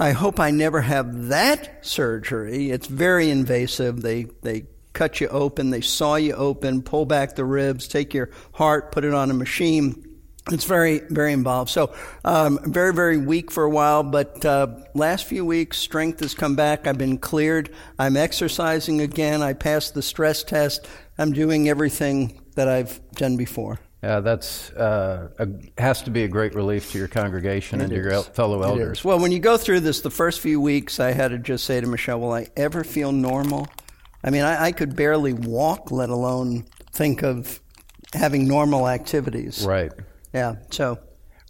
I 0.00 0.12
hope 0.12 0.38
I 0.38 0.52
never 0.52 0.80
have 0.80 1.26
that 1.26 1.84
surgery. 1.84 2.70
It's 2.70 2.86
very 2.86 3.30
invasive. 3.30 4.00
They 4.00 4.26
they 4.42 4.66
cut 4.92 5.20
you 5.20 5.26
open, 5.28 5.70
they 5.70 5.80
saw 5.80 6.14
you 6.14 6.34
open, 6.34 6.82
pull 6.82 7.04
back 7.04 7.34
the 7.34 7.44
ribs, 7.44 7.88
take 7.88 8.14
your 8.14 8.30
heart, 8.52 8.92
put 8.92 9.04
it 9.04 9.12
on 9.12 9.30
a 9.30 9.34
machine. 9.34 10.07
It's 10.50 10.64
very 10.64 11.00
very 11.10 11.32
involved. 11.32 11.70
So 11.70 11.94
um, 12.24 12.58
very 12.64 12.92
very 12.94 13.18
weak 13.18 13.50
for 13.50 13.64
a 13.64 13.70
while, 13.70 14.02
but 14.02 14.44
uh, 14.44 14.68
last 14.94 15.26
few 15.26 15.44
weeks 15.44 15.78
strength 15.78 16.20
has 16.20 16.34
come 16.34 16.56
back. 16.56 16.86
I've 16.86 16.98
been 16.98 17.18
cleared. 17.18 17.70
I'm 17.98 18.16
exercising 18.16 19.00
again. 19.00 19.42
I 19.42 19.52
passed 19.52 19.94
the 19.94 20.02
stress 20.02 20.42
test. 20.42 20.86
I'm 21.18 21.32
doing 21.32 21.68
everything 21.68 22.40
that 22.54 22.68
I've 22.68 23.00
done 23.12 23.36
before. 23.36 23.78
Yeah, 24.02 24.20
that's 24.20 24.70
uh, 24.70 25.28
a, 25.40 25.48
has 25.80 26.02
to 26.02 26.10
be 26.10 26.22
a 26.22 26.28
great 26.28 26.54
relief 26.54 26.92
to 26.92 26.98
your 26.98 27.08
congregation 27.08 27.80
and 27.80 27.92
It 27.92 27.96
your 27.96 28.06
is. 28.06 28.12
el- 28.14 28.22
fellow 28.22 28.62
elders. 28.62 29.04
Well, 29.04 29.18
when 29.18 29.32
you 29.32 29.40
go 29.40 29.56
through 29.56 29.80
this, 29.80 30.02
the 30.02 30.10
first 30.10 30.38
few 30.38 30.60
weeks, 30.60 31.00
I 31.00 31.10
had 31.10 31.32
to 31.32 31.38
just 31.38 31.64
say 31.64 31.80
to 31.80 31.86
Michelle, 31.86 32.20
"Will 32.20 32.32
I 32.32 32.46
ever 32.56 32.84
feel 32.84 33.10
normal?" 33.10 33.66
I 34.22 34.30
mean, 34.30 34.42
I, 34.42 34.66
I 34.66 34.72
could 34.72 34.94
barely 34.94 35.32
walk, 35.32 35.90
let 35.90 36.10
alone 36.10 36.64
think 36.92 37.22
of 37.22 37.60
having 38.14 38.46
normal 38.46 38.88
activities. 38.88 39.64
Right. 39.64 39.92
Yeah. 40.38 40.54
So 40.70 40.98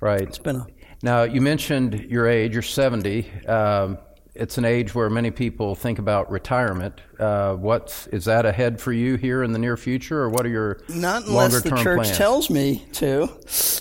Right. 0.01 0.23
it's 0.23 0.39
been 0.39 0.57
a 0.57 0.67
Now, 1.03 1.23
you 1.25 1.41
mentioned 1.43 1.95
your 2.09 2.27
age, 2.27 2.55
you're 2.55 2.63
70. 2.63 3.31
Um, 3.47 3.99
it's 4.35 4.57
an 4.57 4.65
age 4.65 4.95
where 4.95 5.11
many 5.11 5.31
people 5.31 5.75
think 5.75 5.99
about 5.99 6.31
retirement. 6.31 7.01
Uh, 7.19 7.55
what's, 7.55 8.07
is 8.09 8.25
that 8.25 8.47
ahead 8.47 8.81
for 8.81 8.93
you 8.93 9.17
here 9.17 9.43
in 9.43 9.53
the 9.53 9.59
near 9.59 9.77
future, 9.77 10.21
or 10.23 10.31
what 10.31 10.47
are 10.47 10.49
your 10.49 10.81
Not 10.89 11.27
unless 11.27 11.61
the 11.61 11.69
term 11.71 11.83
church 11.83 11.99
plans? 12.03 12.17
tells 12.17 12.49
me 12.49 12.85
to. 12.95 13.29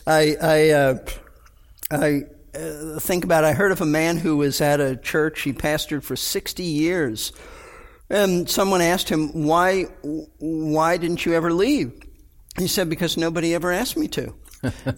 I 0.08 0.36
I 0.42 0.70
uh, 0.72 0.98
I 1.92 2.22
uh, 2.56 3.00
think 3.00 3.24
about. 3.24 3.44
I 3.46 3.54
heard 3.54 3.72
of 3.72 3.82
a 3.82 3.86
man 3.86 4.18
who 4.18 4.38
was 4.38 4.60
at 4.62 4.80
a 4.80 4.96
church. 4.98 5.42
He 5.44 5.54
pastored 5.54 6.02
for 6.04 6.16
sixty 6.16 6.64
years, 6.64 7.32
and 8.10 8.50
someone 8.50 8.82
asked 8.82 9.10
him 9.10 9.46
why 9.46 9.84
why 10.40 10.98
didn't 10.98 11.24
you 11.24 11.34
ever 11.36 11.54
leave? 11.54 11.92
He 12.58 12.66
said 12.68 12.90
because 12.90 13.16
nobody 13.16 13.54
ever 13.54 13.72
asked 13.72 13.96
me 13.96 14.08
to. 14.10 14.34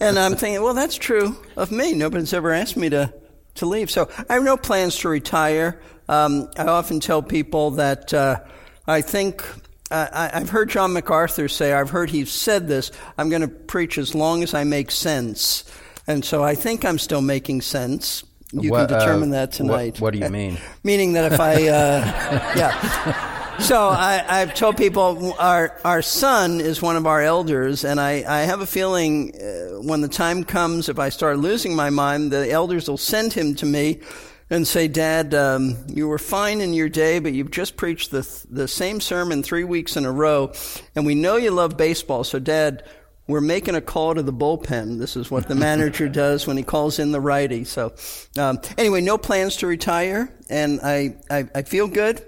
And 0.00 0.18
I'm 0.18 0.36
thinking, 0.36 0.62
well, 0.62 0.74
that's 0.74 0.96
true 0.96 1.36
of 1.56 1.70
me. 1.70 1.92
Nobody's 1.94 2.32
ever 2.32 2.52
asked 2.52 2.76
me 2.76 2.88
to 2.90 3.12
to 3.56 3.66
leave. 3.66 3.90
So 3.90 4.08
I 4.28 4.34
have 4.34 4.44
no 4.44 4.56
plans 4.56 4.96
to 4.98 5.08
retire. 5.08 5.80
Um, 6.08 6.48
I 6.56 6.64
often 6.66 7.00
tell 7.00 7.22
people 7.22 7.72
that 7.72 8.14
uh, 8.14 8.40
I 8.86 9.00
think 9.00 9.44
I, 9.90 10.30
I've 10.34 10.50
heard 10.50 10.70
John 10.70 10.92
MacArthur 10.92 11.48
say, 11.48 11.72
I've 11.72 11.90
heard 11.90 12.10
he 12.10 12.24
said 12.24 12.68
this, 12.68 12.92
I'm 13.18 13.28
going 13.28 13.42
to 13.42 13.48
preach 13.48 13.98
as 13.98 14.14
long 14.14 14.42
as 14.44 14.54
I 14.54 14.62
make 14.64 14.90
sense. 14.92 15.64
And 16.06 16.24
so 16.24 16.42
I 16.44 16.54
think 16.54 16.84
I'm 16.84 16.98
still 16.98 17.20
making 17.22 17.60
sense. 17.62 18.24
You 18.52 18.70
What, 18.70 18.88
can 18.88 18.96
uh, 18.96 18.98
determine 19.00 19.30
that 19.30 19.48
what- 19.50 19.52
tonight. 19.52 20.00
what 20.00 20.12
do 20.12 20.18
you 20.20 20.28
mean? 20.30 20.58
Meaning 20.84 21.12
that 21.14 21.32
if 21.32 21.40
I, 21.40 21.54
uh, 21.68 22.52
yeah. 22.56 23.29
So 23.60 23.88
I, 23.88 24.24
I've 24.26 24.54
told 24.54 24.76
people 24.78 25.34
our 25.38 25.78
our 25.84 26.02
son 26.02 26.60
is 26.60 26.80
one 26.80 26.96
of 26.96 27.06
our 27.06 27.20
elders, 27.20 27.84
and 27.84 28.00
I, 28.00 28.24
I 28.26 28.40
have 28.40 28.60
a 28.60 28.66
feeling 28.66 29.34
uh, 29.36 29.80
when 29.82 30.00
the 30.00 30.08
time 30.08 30.44
comes, 30.44 30.88
if 30.88 30.98
I 30.98 31.10
start 31.10 31.38
losing 31.38 31.76
my 31.76 31.90
mind, 31.90 32.32
the 32.32 32.50
elders 32.50 32.88
will 32.88 32.96
send 32.96 33.32
him 33.32 33.54
to 33.56 33.66
me 33.66 34.00
and 34.48 34.66
say, 34.66 34.88
"Dad, 34.88 35.34
um, 35.34 35.76
you 35.86 36.08
were 36.08 36.18
fine 36.18 36.60
in 36.60 36.72
your 36.72 36.88
day, 36.88 37.18
but 37.20 37.32
you've 37.32 37.50
just 37.50 37.76
preached 37.76 38.10
the 38.10 38.26
the 38.50 38.66
same 38.66 39.00
sermon 39.00 39.42
three 39.42 39.64
weeks 39.64 39.96
in 39.96 40.04
a 40.04 40.10
row, 40.10 40.52
and 40.96 41.06
we 41.06 41.14
know 41.14 41.36
you 41.36 41.50
love 41.50 41.76
baseball, 41.76 42.24
so 42.24 42.38
Dad." 42.38 42.82
We're 43.26 43.40
making 43.40 43.76
a 43.76 43.80
call 43.80 44.16
to 44.16 44.24
the 44.24 44.32
bullpen. 44.32 44.98
This 44.98 45.14
is 45.14 45.30
what 45.30 45.46
the 45.46 45.54
manager 45.54 46.08
does 46.24 46.48
when 46.48 46.56
he 46.56 46.64
calls 46.64 46.98
in 46.98 47.12
the 47.12 47.20
righty. 47.20 47.62
So, 47.62 47.94
um, 48.36 48.58
anyway, 48.76 49.02
no 49.02 49.18
plans 49.18 49.54
to 49.58 49.68
retire, 49.68 50.34
and 50.48 50.80
I, 50.82 51.14
I, 51.30 51.48
I 51.54 51.62
feel 51.62 51.86
good. 51.86 52.24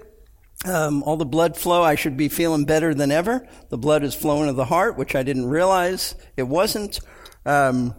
Um, 0.65 1.03
all 1.03 1.17
the 1.17 1.25
blood 1.25 1.57
flow, 1.57 1.83
I 1.83 1.95
should 1.95 2.15
be 2.15 2.29
feeling 2.29 2.65
better 2.65 2.93
than 2.93 3.11
ever. 3.11 3.47
The 3.69 3.77
blood 3.77 4.03
is 4.03 4.15
flowing 4.15 4.47
to 4.47 4.53
the 4.53 4.65
heart, 4.65 4.97
which 4.97 5.15
I 5.15 5.23
didn't 5.23 5.47
realize 5.47 6.15
it 6.37 6.43
wasn't. 6.43 6.99
Um, 7.45 7.95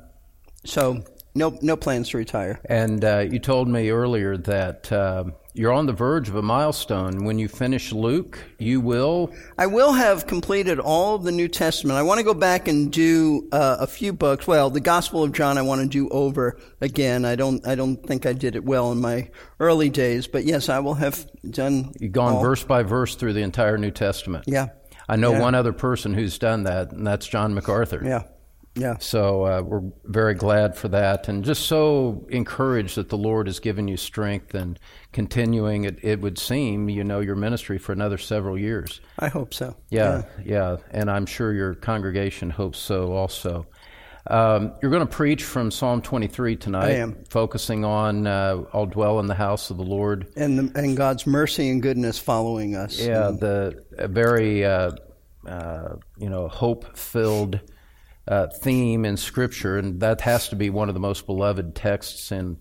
so, 0.65 1.05
no, 1.35 1.59
no 1.61 1.77
plans 1.77 2.11
to 2.11 2.19
retire. 2.19 2.61
And 2.65 3.05
uh, 3.05 3.27
you 3.31 3.39
told 3.39 3.69
me 3.69 3.91
earlier 3.91 4.37
that 4.39 4.91
uh, 4.91 5.25
you're 5.55 5.73
on 5.73 5.87
the 5.87 5.93
verge 5.93 6.29
of 6.29 6.35
a 6.35 6.43
milestone. 6.43 7.25
When 7.25 7.39
you 7.39 7.47
finish 7.49 7.93
Luke, 7.93 8.39
you 8.59 8.81
will. 8.81 9.33
I 9.57 9.67
will 9.67 9.93
have 9.93 10.27
completed 10.27 10.79
all 10.81 11.15
of 11.15 11.23
the 11.23 11.31
New 11.33 11.47
Testament. 11.49 11.97
I 11.97 12.03
want 12.03 12.19
to 12.19 12.25
go 12.25 12.35
back 12.35 12.67
and 12.69 12.93
do 12.93 13.49
uh, 13.53 13.77
a 13.81 13.87
few 13.87 14.13
books. 14.13 14.47
Well, 14.47 14.69
the 14.71 14.81
Gospel 14.81 15.23
of 15.23 15.33
John, 15.33 15.57
I 15.57 15.63
want 15.63 15.81
to 15.83 15.87
do 15.87 16.09
over 16.09 16.59
again. 16.81 17.25
I 17.25 17.37
don't, 17.37 17.65
I 17.67 17.75
don't 17.77 17.97
think 18.05 18.27
I 18.27 18.33
did 18.33 18.57
it 18.57 18.65
well 18.65 18.91
in 18.93 19.01
my 19.01 19.31
early 19.61 19.89
days, 19.91 20.27
but 20.27 20.45
yes, 20.45 20.69
I 20.69 20.81
will 20.81 20.95
have 20.95 21.25
done. 21.49 21.93
You've 22.01 22.13
gone 22.13 22.35
all- 22.35 22.43
verse 22.43 22.65
by 22.65 22.83
verse 22.83 23.15
through 23.15 23.35
the 23.35 23.43
entire 23.43 23.79
New 23.79 23.93
Testament. 23.93 24.45
Yeah, 24.49 24.67
I 25.09 25.17
know 25.17 25.33
Yeah. 25.33 25.41
one 25.41 25.55
other 25.55 25.73
person 25.73 26.15
who's 26.15 26.37
done 26.39 26.65
that, 26.65 26.91
and 26.93 27.07
that's 27.07 27.27
John 27.27 27.55
MacArthur. 27.55 28.03
yeah, 28.05 28.23
yeah. 28.75 28.97
So 28.99 29.45
uh, 29.45 29.63
we're 29.63 29.83
very 30.05 30.35
glad 30.35 30.77
for 30.77 30.89
that, 30.89 31.29
and 31.29 31.45
just 31.45 31.67
so 31.67 32.27
encouraged 32.29 32.97
that 32.97 33.09
the 33.09 33.17
Lord 33.17 33.47
has 33.47 33.61
given 33.61 33.87
you 33.87 33.97
strength 33.97 34.55
and 34.55 34.79
continuing. 35.13 35.85
It, 35.85 35.99
it 36.03 36.21
would 36.21 36.39
seem, 36.39 36.89
you 36.89 37.05
know, 37.05 37.21
your 37.21 37.37
ministry 37.37 37.79
for 37.79 37.93
another 37.93 38.19
several 38.19 38.59
years. 38.59 39.01
I 39.19 39.29
hope 39.29 39.55
so. 39.55 39.77
Yeah, 39.91 40.23
yeah, 40.45 40.79
and 40.91 41.11
I'm 41.11 41.27
sure 41.27 41.53
your 41.53 41.75
congregation 41.75 42.51
hopes 42.51 42.79
so 42.79 43.13
also. 43.13 43.67
Um, 44.27 44.73
you're 44.81 44.91
going 44.91 45.07
to 45.07 45.13
preach 45.13 45.45
from 45.45 45.71
Psalm 45.71 46.01
23 46.01 46.57
tonight, 46.57 46.87
I 46.87 46.91
am. 46.93 47.25
focusing 47.29 47.85
on 47.85 48.27
uh, 48.27 48.63
"I'll 48.73 48.87
dwell 48.87 49.21
in 49.21 49.27
the 49.27 49.35
house 49.35 49.71
of 49.71 49.77
the 49.77 49.85
Lord." 49.85 50.27
And 50.37 50.59
the, 50.59 50.81
and 50.81 50.97
God's 50.97 51.27
mercy 51.27 51.69
and 51.69 51.83
goodness 51.83 52.19
following 52.19 52.75
us. 52.75 52.99
Yeah, 52.99 53.31
the 53.31 53.85
a 53.99 54.09
very 54.09 54.65
uh, 54.65 54.93
uh, 55.47 55.97
you 56.17 56.31
know 56.31 56.49
hope-filled 56.49 57.61
uh, 58.27 58.47
theme 58.49 59.05
in 59.05 59.17
Scripture, 59.17 59.79
and 59.79 60.01
that 60.01 60.21
has 60.23 60.49
to 60.49 60.57
be 60.57 60.71
one 60.71 60.89
of 60.89 60.95
the 60.95 61.01
most 61.01 61.27
beloved 61.27 61.75
texts 61.75 62.33
in 62.33 62.59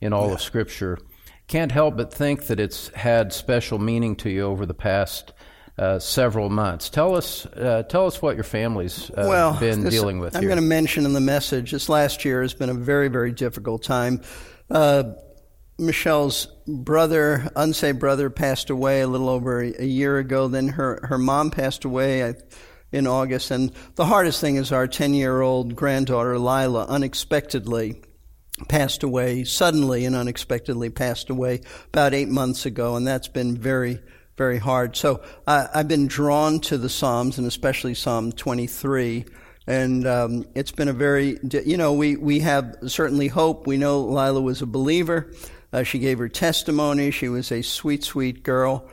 in 0.00 0.12
all 0.12 0.32
of 0.32 0.40
Scripture. 0.40 0.98
Can't 1.46 1.72
help 1.72 1.96
but 1.96 2.12
think 2.12 2.46
that 2.46 2.58
it's 2.58 2.88
had 2.88 3.32
special 3.32 3.78
meaning 3.78 4.16
to 4.16 4.30
you 4.30 4.42
over 4.42 4.66
the 4.66 4.74
past 4.74 5.32
uh, 5.78 5.98
several 5.98 6.50
months. 6.50 6.88
Tell 6.88 7.14
us, 7.16 7.46
uh, 7.46 7.82
tell 7.88 8.06
us 8.06 8.22
what 8.22 8.34
your 8.36 8.44
family's 8.44 9.10
uh, 9.10 9.26
well, 9.28 9.58
been 9.58 9.82
this- 9.82 9.92
dealing 9.92 10.18
with 10.20 10.36
I'm 10.36 10.42
here. 10.42 10.50
going 10.50 10.60
to 10.60 10.66
mention 10.66 11.04
in 11.04 11.12
the 11.12 11.20
message 11.20 11.72
this 11.72 11.88
last 11.88 12.24
year 12.24 12.42
has 12.42 12.54
been 12.54 12.70
a 12.70 12.74
very, 12.74 13.08
very 13.08 13.32
difficult 13.32 13.82
time. 13.82 14.20
Uh, 14.70 15.04
Michelle's 15.78 16.46
brother, 16.68 17.50
unsaved 17.56 17.98
brother, 17.98 18.30
passed 18.30 18.70
away 18.70 19.00
a 19.00 19.08
little 19.08 19.28
over 19.28 19.60
a, 19.62 19.74
a 19.80 19.84
year 19.84 20.18
ago. 20.18 20.46
Then 20.48 20.68
her, 20.68 21.00
her 21.02 21.18
mom 21.18 21.50
passed 21.50 21.84
away 21.84 22.24
I, 22.24 22.34
in 22.94 23.06
August. 23.08 23.50
And 23.50 23.72
the 23.96 24.06
hardest 24.06 24.40
thing 24.40 24.56
is 24.56 24.70
our 24.70 24.86
10 24.86 25.14
year 25.14 25.40
old 25.40 25.74
granddaughter, 25.74 26.38
Lila, 26.38 26.86
unexpectedly 26.86 28.00
passed 28.68 29.02
away, 29.02 29.42
suddenly 29.42 30.04
and 30.04 30.14
unexpectedly 30.14 30.88
passed 30.90 31.28
away 31.28 31.60
about 31.88 32.14
eight 32.14 32.28
months 32.28 32.66
ago. 32.66 32.94
And 32.94 33.06
that's 33.06 33.26
been 33.26 33.56
very, 33.56 33.98
very 34.36 34.58
hard. 34.58 34.96
So 34.96 35.22
I, 35.46 35.68
I've 35.74 35.88
been 35.88 36.06
drawn 36.06 36.60
to 36.60 36.78
the 36.78 36.88
Psalms 36.88 37.36
and 37.36 37.46
especially 37.48 37.94
Psalm 37.94 38.30
23. 38.30 39.24
And 39.66 40.06
um, 40.06 40.46
it's 40.54 40.72
been 40.72 40.88
a 40.88 40.92
very, 40.92 41.38
you 41.42 41.76
know, 41.76 41.94
we, 41.94 42.16
we 42.16 42.40
have 42.40 42.76
certainly 42.86 43.26
hope. 43.28 43.66
We 43.66 43.76
know 43.76 44.02
Lila 44.02 44.40
was 44.40 44.62
a 44.62 44.66
believer. 44.66 45.32
Uh, 45.72 45.82
she 45.82 45.98
gave 45.98 46.18
her 46.18 46.28
testimony. 46.28 47.10
She 47.10 47.28
was 47.28 47.50
a 47.50 47.62
sweet, 47.62 48.04
sweet 48.04 48.44
girl. 48.44 48.88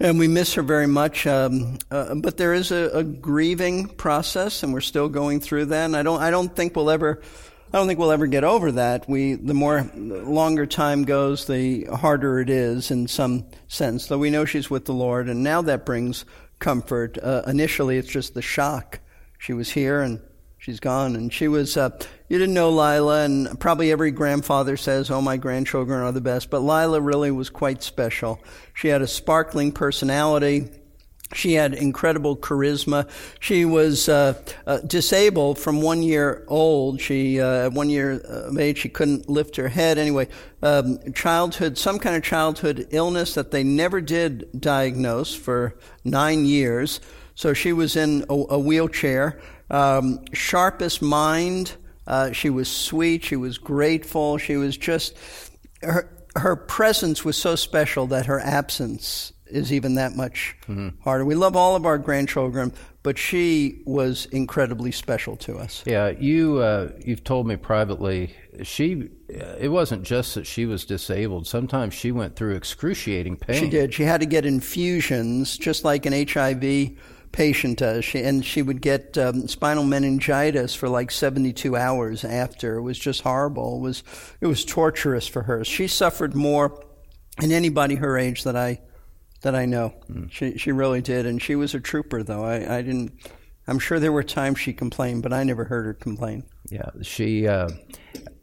And 0.00 0.18
we 0.18 0.26
miss 0.26 0.54
her 0.54 0.62
very 0.62 0.88
much. 0.88 1.26
Um, 1.26 1.78
uh, 1.90 2.16
but 2.16 2.36
there 2.36 2.52
is 2.52 2.72
a, 2.72 2.90
a 2.92 3.04
grieving 3.04 3.86
process, 3.88 4.62
and 4.62 4.72
we're 4.72 4.80
still 4.80 5.08
going 5.08 5.40
through 5.40 5.66
that. 5.66 5.84
And 5.84 5.96
I 5.96 6.02
don't, 6.02 6.20
I 6.20 6.30
don't 6.30 6.54
think 6.54 6.74
we'll 6.74 6.90
ever, 6.90 7.22
I 7.72 7.78
don't 7.78 7.86
think 7.86 8.00
we'll 8.00 8.10
ever 8.10 8.26
get 8.26 8.42
over 8.42 8.72
that. 8.72 9.08
We, 9.08 9.34
the 9.34 9.54
more 9.54 9.82
the 9.82 10.22
longer 10.22 10.66
time 10.66 11.04
goes, 11.04 11.46
the 11.46 11.84
harder 11.84 12.40
it 12.40 12.50
is 12.50 12.90
in 12.90 13.06
some 13.06 13.46
sense. 13.68 14.08
Though 14.08 14.18
we 14.18 14.30
know 14.30 14.44
she's 14.44 14.68
with 14.68 14.84
the 14.84 14.94
Lord, 14.94 15.28
and 15.28 15.44
now 15.44 15.62
that 15.62 15.86
brings 15.86 16.24
comfort. 16.58 17.16
Uh, 17.22 17.42
initially, 17.46 17.96
it's 17.96 18.08
just 18.08 18.34
the 18.34 18.42
shock. 18.42 18.98
She 19.38 19.52
was 19.52 19.70
here 19.70 20.00
and 20.00 20.20
she's 20.64 20.80
gone, 20.80 21.14
and 21.14 21.32
she 21.32 21.46
was. 21.46 21.76
Uh, 21.76 21.90
you 22.28 22.38
didn't 22.38 22.54
know 22.54 22.70
Lila, 22.70 23.24
and 23.24 23.60
probably 23.60 23.92
every 23.92 24.10
grandfather 24.10 24.76
says, 24.76 25.10
"Oh, 25.10 25.20
my 25.20 25.36
grandchildren 25.36 26.00
are 26.00 26.12
the 26.12 26.22
best," 26.22 26.48
but 26.48 26.60
Lila 26.60 27.00
really 27.00 27.30
was 27.30 27.50
quite 27.50 27.82
special. 27.82 28.40
She 28.72 28.88
had 28.88 29.02
a 29.02 29.06
sparkling 29.06 29.72
personality. 29.72 30.68
She 31.34 31.54
had 31.54 31.74
incredible 31.74 32.36
charisma. 32.36 33.08
She 33.40 33.64
was 33.64 34.08
uh, 34.08 34.40
uh, 34.66 34.78
disabled 34.78 35.58
from 35.58 35.82
one 35.82 36.02
year 36.02 36.44
old. 36.48 37.00
She, 37.00 37.40
uh, 37.40 37.70
one 37.70 37.90
year 37.90 38.20
of 38.20 38.56
age, 38.56 38.78
she 38.78 38.88
couldn't 38.88 39.28
lift 39.28 39.56
her 39.56 39.68
head. 39.68 39.98
Anyway, 39.98 40.28
um, 40.62 40.98
childhood, 41.12 41.76
some 41.76 41.98
kind 41.98 42.14
of 42.14 42.22
childhood 42.22 42.86
illness 42.90 43.34
that 43.34 43.50
they 43.50 43.64
never 43.64 44.00
did 44.00 44.48
diagnose 44.58 45.34
for 45.34 45.74
nine 46.04 46.44
years. 46.44 47.00
So 47.34 47.52
she 47.52 47.72
was 47.72 47.96
in 47.96 48.24
a, 48.28 48.34
a 48.50 48.58
wheelchair. 48.58 49.40
Um, 49.70 50.24
sharpest 50.32 51.02
mind. 51.02 51.76
Uh, 52.06 52.32
she 52.32 52.50
was 52.50 52.68
sweet. 52.68 53.24
She 53.24 53.36
was 53.36 53.58
grateful. 53.58 54.38
She 54.38 54.56
was 54.56 54.76
just 54.76 55.16
her 55.82 56.10
her 56.36 56.56
presence 56.56 57.24
was 57.24 57.36
so 57.36 57.54
special 57.54 58.06
that 58.08 58.26
her 58.26 58.40
absence 58.40 59.32
is 59.46 59.72
even 59.72 59.94
that 59.94 60.16
much 60.16 60.56
harder. 61.02 61.24
We 61.24 61.34
love 61.34 61.54
all 61.54 61.76
of 61.76 61.86
our 61.86 61.98
grandchildren, 61.98 62.72
but 63.02 63.18
she 63.18 63.82
was 63.84 64.26
incredibly 64.26 64.90
special 64.90 65.36
to 65.36 65.56
us. 65.58 65.84
Yeah, 65.86 66.08
you 66.08 66.58
uh, 66.58 66.90
you've 67.04 67.22
told 67.22 67.46
me 67.46 67.56
privately. 67.56 68.34
She, 68.62 69.10
it 69.28 69.70
wasn't 69.70 70.02
just 70.02 70.34
that 70.34 70.46
she 70.46 70.66
was 70.66 70.84
disabled. 70.84 71.46
Sometimes 71.46 71.94
she 71.94 72.10
went 72.10 72.36
through 72.36 72.54
excruciating 72.54 73.36
pain. 73.36 73.60
She 73.60 73.68
did. 73.68 73.94
She 73.94 74.04
had 74.04 74.20
to 74.20 74.26
get 74.26 74.44
infusions, 74.46 75.56
just 75.56 75.84
like 75.84 76.06
an 76.06 76.12
HIV 76.12 76.92
patient 77.34 77.78
does. 77.78 78.04
She, 78.04 78.22
and 78.22 78.44
she 78.44 78.62
would 78.62 78.80
get 78.80 79.18
um, 79.18 79.48
spinal 79.48 79.84
meningitis 79.84 80.74
for 80.74 80.88
like 80.88 81.10
72 81.10 81.76
hours 81.76 82.24
after. 82.24 82.76
It 82.76 82.82
was 82.82 82.98
just 82.98 83.22
horrible. 83.22 83.76
It 83.76 83.80
was 83.80 84.02
it 84.40 84.46
was 84.46 84.64
torturous 84.64 85.26
for 85.26 85.42
her. 85.42 85.64
She 85.64 85.88
suffered 85.88 86.34
more 86.34 86.82
than 87.38 87.52
anybody 87.52 87.96
her 87.96 88.16
age 88.16 88.44
that 88.44 88.56
I 88.56 88.80
that 89.42 89.54
I 89.54 89.66
know. 89.66 89.94
Mm. 90.08 90.30
She 90.30 90.56
she 90.56 90.72
really 90.72 91.02
did, 91.02 91.26
and 91.26 91.42
she 91.42 91.56
was 91.56 91.74
a 91.74 91.80
trooper. 91.80 92.22
Though 92.22 92.44
I, 92.44 92.78
I 92.78 92.82
didn't. 92.82 93.12
I'm 93.66 93.78
sure 93.78 93.98
there 93.98 94.12
were 94.12 94.22
times 94.22 94.60
she 94.60 94.72
complained, 94.72 95.22
but 95.22 95.32
I 95.32 95.42
never 95.42 95.64
heard 95.64 95.86
her 95.86 95.94
complain. 95.94 96.44
Yeah, 96.70 96.90
she. 97.02 97.48
Uh, 97.48 97.68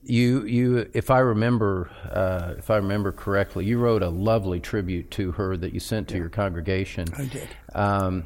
you 0.04 0.46
you 0.46 0.90
if 0.94 1.12
I 1.12 1.20
remember 1.20 1.90
uh, 2.12 2.56
if 2.58 2.70
I 2.70 2.78
remember 2.78 3.12
correctly, 3.12 3.66
you 3.66 3.80
wrote 3.80 4.04
a 4.04 4.10
lovely 4.10 4.60
tribute 4.60 5.12
to 5.12 5.32
her 5.34 5.56
that 5.58 5.74
you 5.74 5.80
sent 5.80 6.10
to 6.10 6.16
yeah. 6.16 6.22
your 6.22 6.30
congregation. 6.30 7.08
I 7.16 7.26
did. 7.26 7.48
Um, 7.74 8.26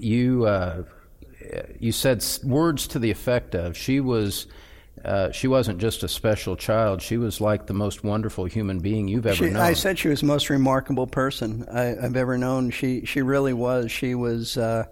you 0.00 0.46
uh, 0.46 0.82
you 1.78 1.92
said 1.92 2.24
words 2.44 2.86
to 2.88 2.98
the 2.98 3.10
effect 3.10 3.54
of 3.54 3.76
she 3.76 4.00
was. 4.00 4.46
Uh, 5.04 5.30
she 5.30 5.46
wasn't 5.46 5.78
just 5.78 6.02
a 6.02 6.08
special 6.08 6.56
child. 6.56 7.00
She 7.00 7.18
was 7.18 7.40
like 7.40 7.66
the 7.66 7.72
most 7.72 8.02
wonderful 8.02 8.46
human 8.46 8.80
being 8.80 9.06
you've 9.06 9.26
ever 9.26 9.36
she, 9.36 9.50
known. 9.50 9.62
I 9.62 9.72
said 9.72 9.96
she 9.96 10.08
was 10.08 10.22
the 10.22 10.26
most 10.26 10.50
remarkable 10.50 11.06
person 11.06 11.64
I, 11.72 11.82
have 12.02 12.16
ever 12.16 12.36
known. 12.36 12.70
She 12.70 13.04
she 13.04 13.22
really 13.22 13.52
was. 13.52 13.92
She 13.92 14.16
was 14.16 14.58
uh, 14.58 14.86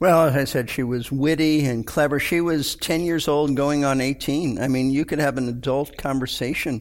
well, 0.00 0.26
as 0.26 0.34
I 0.34 0.44
said, 0.44 0.70
she 0.70 0.82
was 0.82 1.12
witty 1.12 1.66
and 1.66 1.86
clever. 1.86 2.18
She 2.18 2.40
was 2.40 2.74
10 2.76 3.02
years 3.02 3.28
old 3.28 3.54
going 3.54 3.84
on 3.84 4.00
18. 4.00 4.58
I 4.58 4.66
mean, 4.66 4.90
you 4.90 5.04
could 5.04 5.18
have 5.18 5.36
an 5.36 5.46
adult 5.46 5.98
conversation 5.98 6.80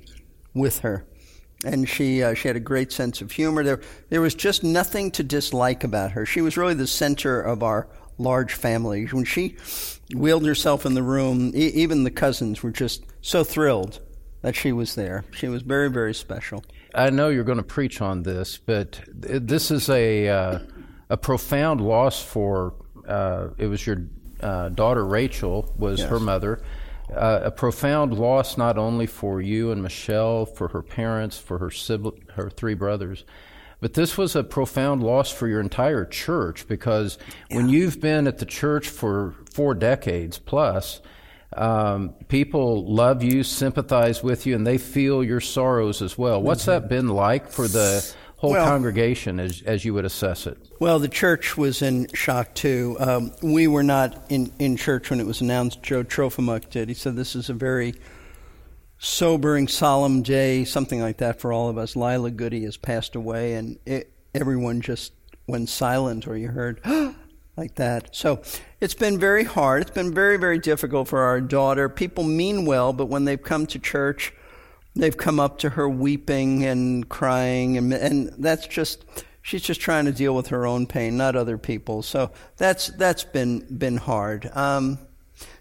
with 0.53 0.79
her. 0.79 1.05
And 1.65 1.89
she, 1.89 2.23
uh, 2.23 2.33
she 2.35 2.47
had 2.47 2.55
a 2.55 2.61
great 2.61 2.91
sense 2.91 3.21
of 3.21 3.31
humor. 3.31 3.63
There, 3.63 3.81
there 4.09 4.21
was 4.21 4.33
just 4.33 4.63
nothing 4.63 5.11
to 5.11 5.23
dislike 5.23 5.83
about 5.83 6.11
her. 6.11 6.25
She 6.25 6.41
was 6.41 6.55
really 6.55 6.73
the 6.73 6.87
center 6.87 7.41
of 7.41 7.63
our 7.63 7.87
large 8.17 8.53
family. 8.53 9.05
When 9.05 9.25
she 9.25 9.57
wheeled 10.13 10.45
herself 10.45 10.85
in 10.85 10.93
the 10.93 11.03
room, 11.03 11.51
e- 11.53 11.71
even 11.73 12.03
the 12.03 12.11
cousins 12.11 12.63
were 12.63 12.71
just 12.71 13.03
so 13.21 13.43
thrilled 13.43 13.99
that 14.41 14.55
she 14.55 14.71
was 14.71 14.95
there. 14.95 15.25
She 15.31 15.49
was 15.49 15.61
very, 15.61 15.89
very 15.89 16.13
special. 16.13 16.63
I 16.95 17.09
know 17.09 17.29
you're 17.29 17.43
going 17.43 17.57
to 17.57 17.63
preach 17.63 18.01
on 18.01 18.23
this, 18.23 18.57
but 18.57 19.01
this 19.07 19.69
is 19.69 19.89
a, 19.89 20.29
uh, 20.29 20.59
a 21.09 21.17
profound 21.17 21.81
loss 21.81 22.23
for 22.23 22.73
uh, 23.07 23.49
it 23.57 23.67
was 23.67 23.85
your 23.85 23.97
uh, 24.41 24.69
daughter 24.69 25.05
Rachel 25.05 25.73
was 25.77 25.99
yes. 25.99 26.09
her 26.09 26.19
mother. 26.19 26.61
Uh, 27.13 27.41
a 27.45 27.51
profound 27.51 28.13
loss 28.13 28.55
not 28.55 28.77
only 28.77 29.07
for 29.07 29.41
you 29.41 29.71
and 29.71 29.81
Michelle, 29.81 30.45
for 30.45 30.67
her 30.67 30.83
parents, 30.83 31.39
for 31.39 31.57
her 31.57 31.71
sibling, 31.71 32.23
her 32.35 32.51
three 32.51 32.75
brothers, 32.75 33.25
but 33.81 33.93
this 33.93 34.17
was 34.17 34.35
a 34.35 34.43
profound 34.43 35.01
loss 35.01 35.31
for 35.31 35.47
your 35.47 35.61
entire 35.61 36.05
church 36.05 36.67
because 36.67 37.17
yeah. 37.49 37.57
when 37.57 37.69
you've 37.69 37.99
been 37.99 38.27
at 38.27 38.37
the 38.37 38.45
church 38.45 38.89
for 38.89 39.33
four 39.51 39.73
decades 39.73 40.37
plus, 40.37 41.01
um, 41.55 42.13
people 42.27 42.85
love 42.85 43.23
you, 43.23 43.43
sympathize 43.43 44.21
with 44.21 44.45
you, 44.45 44.55
and 44.55 44.67
they 44.67 44.77
feel 44.77 45.23
your 45.23 45.41
sorrows 45.41 46.01
as 46.01 46.17
well. 46.17 46.41
What's 46.41 46.63
mm-hmm. 46.63 46.83
that 46.83 46.89
been 46.89 47.07
like 47.07 47.49
for 47.49 47.67
the 47.67 48.13
whole 48.39 48.51
well, 48.51 48.65
congregation 48.65 49.37
as, 49.37 49.61
as 49.63 49.83
you 49.83 49.93
would 49.93 50.05
assess 50.05 50.47
it? 50.47 50.57
Well, 50.79 50.97
the 50.97 51.09
church 51.09 51.57
was 51.57 51.81
in 51.81 52.07
shock 52.13 52.53
too. 52.53 52.95
Um, 52.97 53.33
we 53.41 53.67
were 53.67 53.83
not 53.83 54.25
in, 54.29 54.53
in 54.59 54.77
church 54.77 55.09
when 55.09 55.19
it 55.19 55.25
was 55.25 55.41
announced. 55.41 55.83
Joe 55.83 56.05
Trofimuk 56.05 56.69
did. 56.69 56.87
He 56.87 56.95
said 56.95 57.17
this 57.17 57.35
is 57.35 57.49
a 57.49 57.53
very 57.53 57.95
sobering, 58.97 59.67
solemn 59.67 60.21
day, 60.21 60.63
something 60.63 61.01
like 61.01 61.17
that 61.17 61.41
for 61.41 61.51
all 61.51 61.67
of 61.67 61.77
us. 61.77 61.97
Lila 61.97 62.31
Goody 62.31 62.63
has 62.63 62.77
passed 62.77 63.13
away, 63.13 63.55
and 63.55 63.77
it, 63.85 64.13
everyone 64.33 64.79
just 64.79 65.11
went 65.45 65.67
silent, 65.67 66.25
or 66.25 66.37
you 66.37 66.47
heard 66.47 66.79
like 67.57 67.75
that. 67.75 68.15
So 68.15 68.41
it's 68.79 68.93
been 68.93 69.19
very 69.19 69.43
hard. 69.43 69.81
It's 69.81 69.91
been 69.91 70.13
very, 70.13 70.37
very 70.37 70.59
difficult 70.59 71.09
for 71.09 71.19
our 71.19 71.41
daughter. 71.41 71.89
People 71.89 72.23
mean 72.23 72.65
well, 72.65 72.93
but 72.93 73.07
when 73.07 73.25
they've 73.25 73.41
come 73.41 73.65
to 73.67 73.79
church, 73.79 74.33
they've 74.95 75.15
come 75.15 75.39
up 75.39 75.59
to 75.59 75.69
her 75.71 75.87
weeping 75.87 76.65
and 76.65 77.07
crying, 77.07 77.77
and, 77.77 77.93
and 77.93 78.33
that's 78.37 78.67
just 78.67 79.05
she's 79.41 79.61
just 79.61 79.81
trying 79.81 80.05
to 80.05 80.11
deal 80.11 80.35
with 80.35 80.47
her 80.47 80.65
own 80.65 80.85
pain, 80.85 81.17
not 81.17 81.35
other 81.35 81.57
people 81.57 82.03
So 82.03 82.31
that's 82.57 82.87
that's 82.87 83.23
been 83.23 83.59
been 83.77 83.97
hard. 83.97 84.49
Um, 84.53 84.99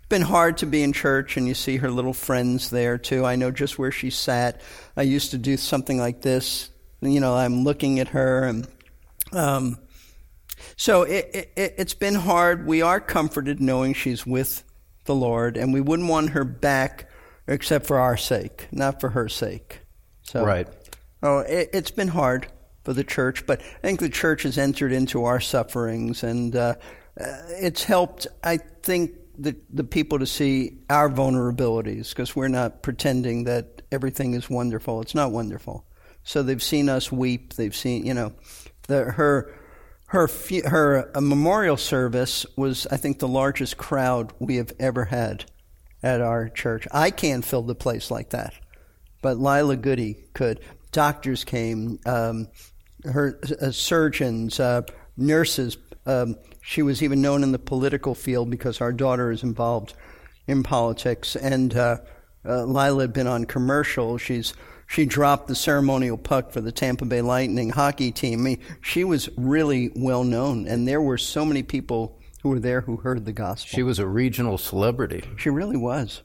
been 0.09 0.23
hard 0.23 0.57
to 0.59 0.67
be 0.67 0.83
in 0.83 0.93
church 0.93 1.37
and 1.37 1.47
you 1.47 1.55
see 1.55 1.77
her 1.79 1.91
little 1.91 2.15
friends 2.15 2.71
there 2.71 2.97
too. 2.97 3.25
I 3.27 3.37
know 3.37 3.51
just 3.51 3.79
where 3.79 3.91
she 3.91 4.11
sat. 4.11 4.61
I 4.97 5.03
used 5.03 5.33
to 5.33 5.39
do 5.39 5.57
something 5.57 5.99
like 5.99 6.23
this. 6.23 6.71
You 7.01 7.21
know, 7.21 7.35
I'm 7.35 7.63
looking 7.63 8.01
at 8.01 8.09
her 8.09 8.45
and 8.45 8.67
um, 9.33 9.79
so 10.77 11.03
it, 11.03 11.51
it, 11.57 11.75
it's 11.77 11.95
been 11.95 12.15
hard. 12.15 12.67
We 12.67 12.81
are 12.83 13.01
comforted 13.01 13.61
knowing 13.61 13.93
she's 13.93 14.27
with 14.27 14.65
the 15.05 15.15
Lord 15.15 15.57
and 15.57 15.73
we 15.73 15.81
wouldn't 15.81 16.09
want 16.09 16.31
her 16.31 16.45
back 16.45 17.08
except 17.49 17.87
for 17.87 17.99
our 17.99 18.17
sake, 18.17 18.69
not 18.71 19.01
for 19.01 19.11
her 19.11 19.29
sake. 19.29 19.81
So, 20.23 20.45
right. 20.45 20.69
Oh, 21.23 21.39
it, 21.39 21.75
has 21.75 21.91
been 21.91 22.09
hard 22.09 22.47
for 22.85 22.93
the 22.93 23.03
church, 23.03 23.47
but 23.47 23.61
I 23.61 23.87
think 23.87 24.01
the 24.01 24.09
church 24.09 24.45
has 24.45 24.59
entered 24.59 24.93
into 24.93 25.25
our 25.25 25.41
sufferings, 25.41 26.23
and 26.23 26.55
uh, 26.55 26.75
it's 27.17 27.83
helped. 27.83 28.27
I 28.45 28.59
think 28.59 29.13
the 29.37 29.57
the 29.73 29.85
people 29.85 30.19
to 30.19 30.27
see 30.27 30.79
our 30.91 31.09
vulnerabilities 31.09 32.11
because 32.11 32.37
we're 32.37 32.49
not 32.49 32.83
pretending 32.83 33.45
that 33.45 33.83
everything 33.91 34.35
is 34.35 34.49
wonderful. 34.49 35.01
It's 35.01 35.15
not 35.15 35.33
wonderful. 35.33 35.85
So 36.23 36.43
they've 36.43 36.63
seen 36.63 36.89
us 36.89 37.11
weep. 37.11 37.55
They've 37.55 37.75
seen, 37.75 38.05
you 38.05 38.15
know, 38.15 38.33
the, 38.87 39.05
her 39.05 39.55
her 40.07 40.29
her 40.67 41.11
memorial 41.21 41.77
service 41.77 42.47
was, 42.57 42.87
I 42.91 42.97
think, 42.97 43.19
the 43.19 43.29
largest 43.29 43.77
crowd 43.77 44.33
we 44.39 44.57
have 44.57 44.73
ever 44.79 45.07
had 45.07 45.47
at 46.03 46.21
our 46.21 46.49
church. 46.49 46.87
I 46.93 47.11
can't 47.11 47.45
fill 47.45 47.63
the 47.63 47.75
place 47.75 48.11
like 48.11 48.31
that, 48.31 48.55
but 49.23 49.39
Lila 49.39 49.77
Goody 49.77 50.17
could. 50.35 50.61
Doctors 50.91 51.45
came, 51.45 51.99
um, 52.07 52.49
her 53.05 53.39
uh, 53.61 53.71
surgeons, 53.71 54.59
uh, 54.59 54.83
nurses. 55.17 55.77
Um, 56.07 56.37
she 56.63 56.83
was 56.83 57.03
even 57.03 57.21
known 57.21 57.43
in 57.43 57.53
the 57.53 57.59
political 57.59 58.15
field 58.15 58.51
because 58.51 58.81
our 58.81 58.93
daughter 58.93 59.31
is 59.31 59.43
involved 59.43 59.95
in 60.47 60.63
politics. 60.63 61.37
And 61.37 61.77
uh, 61.77 61.99
uh, 62.45 62.65
Lila 62.65 63.03
had 63.03 63.13
been 63.13 63.27
on 63.27 63.45
commercial. 63.45 64.19
She's 64.19 64.55
she 64.89 65.05
dropped 65.05 65.49
the 65.49 65.55
ceremonial 65.55 66.17
puck 66.17 66.51
for 66.51 66.63
the 66.63 66.73
Tampa 66.73 67.05
Bay 67.05 67.21
Lightning 67.21 67.69
hockey 67.69 68.11
team. 68.11 68.41
I 68.41 68.43
mean, 68.43 68.61
she 68.81 69.05
was 69.05 69.29
really 69.37 69.93
well 69.95 70.25
known, 70.25 70.67
and 70.67 70.89
there 70.89 71.03
were 71.03 71.19
so 71.19 71.45
many 71.45 71.63
people 71.63 72.18
who 72.43 72.51
were 72.51 72.61
there 72.61 72.83
who 72.83 72.97
heard 72.99 73.25
the 73.25 73.33
gospel. 73.33 73.77
She 73.77 73.83
was 73.83 73.99
a 73.99 74.07
regional 74.07 74.59
celebrity. 74.59 75.25
She 75.37 75.51
really 75.51 75.77
was. 75.77 76.23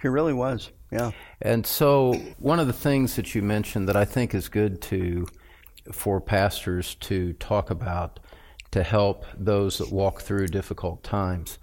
She 0.00 0.08
really 0.08 0.32
was. 0.32 0.70
Yeah. 0.90 1.10
And 1.42 1.66
so 1.66 2.14
one 2.38 2.60
of 2.60 2.66
the 2.66 2.72
things 2.72 3.16
that 3.16 3.34
you 3.34 3.42
mentioned 3.42 3.88
that 3.88 3.96
I 3.96 4.04
think 4.04 4.34
is 4.34 4.48
good 4.48 4.80
to 4.82 5.26
for 5.92 6.20
pastors 6.20 6.94
to 6.96 7.32
talk 7.34 7.70
about 7.70 8.20
to 8.70 8.82
help 8.82 9.24
those 9.36 9.78
that 9.78 9.90
walk 9.90 10.20
through 10.20 10.48
difficult 10.48 11.02
times. 11.02 11.58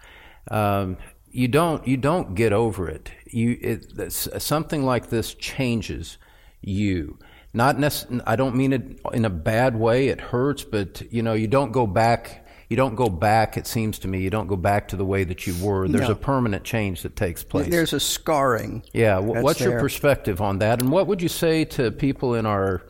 Um, 0.49 0.97
you 1.29 1.47
don't 1.47 1.87
you 1.87 1.97
don't 1.97 2.35
get 2.35 2.53
over 2.53 2.89
it. 2.89 3.11
You 3.25 3.57
it, 3.61 4.11
something 4.11 4.83
like 4.83 5.09
this 5.09 5.33
changes 5.33 6.17
you. 6.61 7.19
Not 7.53 7.79
nec- 7.79 8.21
I 8.25 8.35
don't 8.35 8.55
mean 8.55 8.73
it 8.73 8.99
in 9.13 9.25
a 9.25 9.29
bad 9.29 9.75
way. 9.75 10.07
It 10.07 10.19
hurts, 10.19 10.63
but 10.63 11.01
you 11.11 11.21
know 11.21 11.33
you 11.33 11.47
don't 11.47 11.71
go 11.71 11.87
back 11.87 12.44
you 12.69 12.75
don't 12.75 12.95
go 12.95 13.09
back, 13.09 13.57
it 13.57 13.67
seems 13.67 13.99
to 13.99 14.07
me, 14.07 14.21
you 14.21 14.29
don't 14.29 14.47
go 14.47 14.55
back 14.55 14.87
to 14.89 14.95
the 14.95 15.05
way 15.05 15.23
that 15.23 15.45
you 15.45 15.55
were. 15.63 15.87
There's 15.87 16.07
no. 16.07 16.13
a 16.13 16.17
permanent 16.17 16.63
change 16.63 17.03
that 17.03 17.15
takes 17.15 17.43
place. 17.43 17.69
There's 17.69 17.93
a 17.93 17.99
scarring. 17.99 18.83
Yeah. 18.93 19.19
What's 19.19 19.59
there. 19.59 19.71
your 19.71 19.79
perspective 19.79 20.41
on 20.41 20.59
that? 20.59 20.81
And 20.81 20.91
what 20.91 21.07
would 21.07 21.21
you 21.21 21.29
say 21.29 21.65
to 21.65 21.91
people 21.91 22.33
in 22.33 22.45
our 22.45 22.83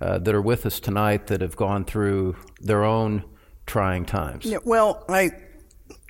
uh, 0.00 0.18
that 0.18 0.34
are 0.34 0.42
with 0.42 0.66
us 0.66 0.78
tonight 0.78 1.28
that 1.28 1.40
have 1.40 1.56
gone 1.56 1.84
through 1.84 2.36
their 2.60 2.84
own 2.84 3.24
trying 3.66 4.04
times? 4.04 4.44
Yeah, 4.44 4.58
well, 4.64 5.04
I 5.08 5.30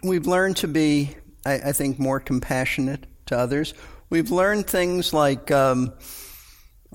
we've 0.03 0.27
learned 0.27 0.57
to 0.59 0.69
be, 0.69 1.17
I, 1.45 1.55
I 1.55 1.73
think, 1.73 1.99
more 1.99 2.21
compassionate 2.21 3.07
to 3.27 3.39
others. 3.39 3.75
We've 4.11 4.31
learned 4.31 4.67
things 4.67 5.13
like 5.13 5.51
um, 5.51 5.93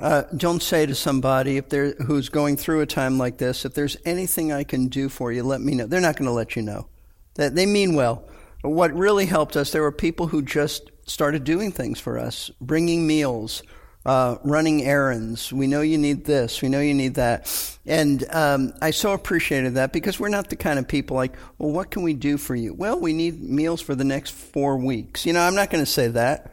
uh, 0.01 0.23
don't 0.35 0.63
say 0.63 0.85
to 0.85 0.95
somebody 0.95 1.57
if 1.57 1.69
they're 1.69 1.93
who's 1.93 2.29
going 2.29 2.57
through 2.57 2.81
a 2.81 2.85
time 2.85 3.17
like 3.17 3.37
this, 3.37 3.65
if 3.65 3.73
there's 3.73 3.97
anything 4.05 4.51
I 4.51 4.63
can 4.63 4.87
do 4.87 5.09
for 5.09 5.31
you, 5.31 5.43
let 5.43 5.61
me 5.61 5.75
know. 5.75 5.85
They're 5.85 6.01
not 6.01 6.15
going 6.15 6.25
to 6.27 6.33
let 6.33 6.55
you 6.55 6.61
know. 6.61 6.87
That 7.35 7.55
they 7.55 7.65
mean 7.65 7.95
well. 7.95 8.27
What 8.61 8.93
really 8.93 9.25
helped 9.25 9.55
us, 9.55 9.71
there 9.71 9.81
were 9.81 9.91
people 9.91 10.27
who 10.27 10.41
just 10.41 10.91
started 11.05 11.43
doing 11.43 11.71
things 11.71 11.99
for 11.99 12.19
us, 12.19 12.51
bringing 12.59 13.07
meals, 13.07 13.63
uh, 14.05 14.37
running 14.43 14.83
errands. 14.83 15.53
We 15.53 15.67
know 15.67 15.81
you 15.81 15.97
need 15.97 16.25
this. 16.25 16.61
We 16.61 16.69
know 16.69 16.79
you 16.79 16.93
need 16.93 17.15
that. 17.15 17.77
And 17.85 18.23
um, 18.31 18.73
I 18.81 18.91
so 18.91 19.13
appreciated 19.13 19.75
that 19.75 19.93
because 19.93 20.19
we're 20.19 20.29
not 20.29 20.49
the 20.49 20.55
kind 20.55 20.79
of 20.79 20.87
people 20.87 21.15
like, 21.15 21.33
well, 21.57 21.71
what 21.71 21.91
can 21.91 22.03
we 22.03 22.13
do 22.13 22.37
for 22.37 22.55
you? 22.55 22.73
Well, 22.73 22.99
we 22.99 23.13
need 23.13 23.41
meals 23.41 23.81
for 23.81 23.95
the 23.95 24.03
next 24.03 24.31
four 24.31 24.77
weeks. 24.77 25.25
You 25.25 25.33
know, 25.33 25.41
I'm 25.41 25.55
not 25.55 25.69
going 25.69 25.83
to 25.83 25.91
say 25.91 26.07
that. 26.09 26.51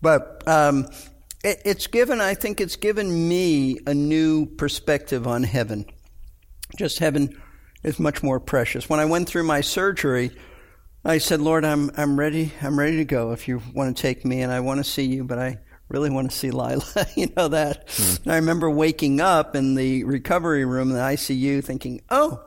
But 0.00 0.46
um, 0.46 0.86
it, 1.44 1.62
it's 1.64 1.86
given, 1.86 2.20
I 2.20 2.34
think 2.34 2.60
it's 2.60 2.76
given 2.76 3.28
me 3.28 3.78
a 3.86 3.94
new 3.94 4.46
perspective 4.46 5.26
on 5.26 5.42
heaven. 5.42 5.86
Just 6.76 6.98
heaven 6.98 7.40
is 7.82 8.00
much 8.00 8.22
more 8.22 8.40
precious. 8.40 8.88
When 8.88 8.98
I 8.98 9.04
went 9.04 9.28
through 9.28 9.44
my 9.44 9.60
surgery, 9.60 10.32
I 11.04 11.18
said, 11.18 11.40
Lord, 11.40 11.64
I'm, 11.64 11.90
I'm 11.96 12.18
ready. 12.18 12.52
I'm 12.62 12.78
ready 12.78 12.96
to 12.96 13.04
go 13.04 13.32
if 13.32 13.46
you 13.46 13.62
want 13.74 13.94
to 13.94 14.02
take 14.02 14.24
me 14.24 14.40
and 14.40 14.50
I 14.50 14.60
want 14.60 14.78
to 14.78 14.84
see 14.84 15.04
you, 15.04 15.22
but 15.22 15.38
I 15.38 15.58
really 15.88 16.10
want 16.10 16.30
to 16.30 16.36
see 16.36 16.50
Lila. 16.50 16.82
you 17.16 17.30
know 17.36 17.48
that. 17.48 17.86
Mm. 17.88 18.30
I 18.30 18.36
remember 18.36 18.70
waking 18.70 19.20
up 19.20 19.54
in 19.54 19.74
the 19.74 20.04
recovery 20.04 20.64
room 20.64 20.90
in 20.90 20.96
the 20.96 21.02
ICU 21.02 21.62
thinking, 21.62 22.00
"Oh, 22.10 22.42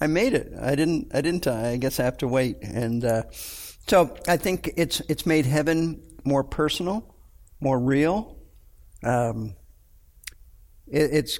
I 0.00 0.06
made 0.06 0.34
it. 0.34 0.52
I 0.60 0.74
didn't. 0.74 1.10
I 1.14 1.22
didn't 1.22 1.44
die. 1.44 1.70
I 1.70 1.76
guess 1.78 1.98
I 1.98 2.04
have 2.04 2.18
to 2.18 2.28
wait." 2.28 2.58
And 2.62 3.04
uh, 3.04 3.22
so 3.32 4.14
I 4.28 4.36
think 4.36 4.72
it's 4.76 5.00
it's 5.08 5.24
made 5.26 5.46
heaven 5.46 6.02
more 6.24 6.44
personal, 6.44 7.15
more 7.60 7.78
real. 7.78 8.36
Um, 9.02 9.56
it, 10.86 11.10
it's 11.12 11.38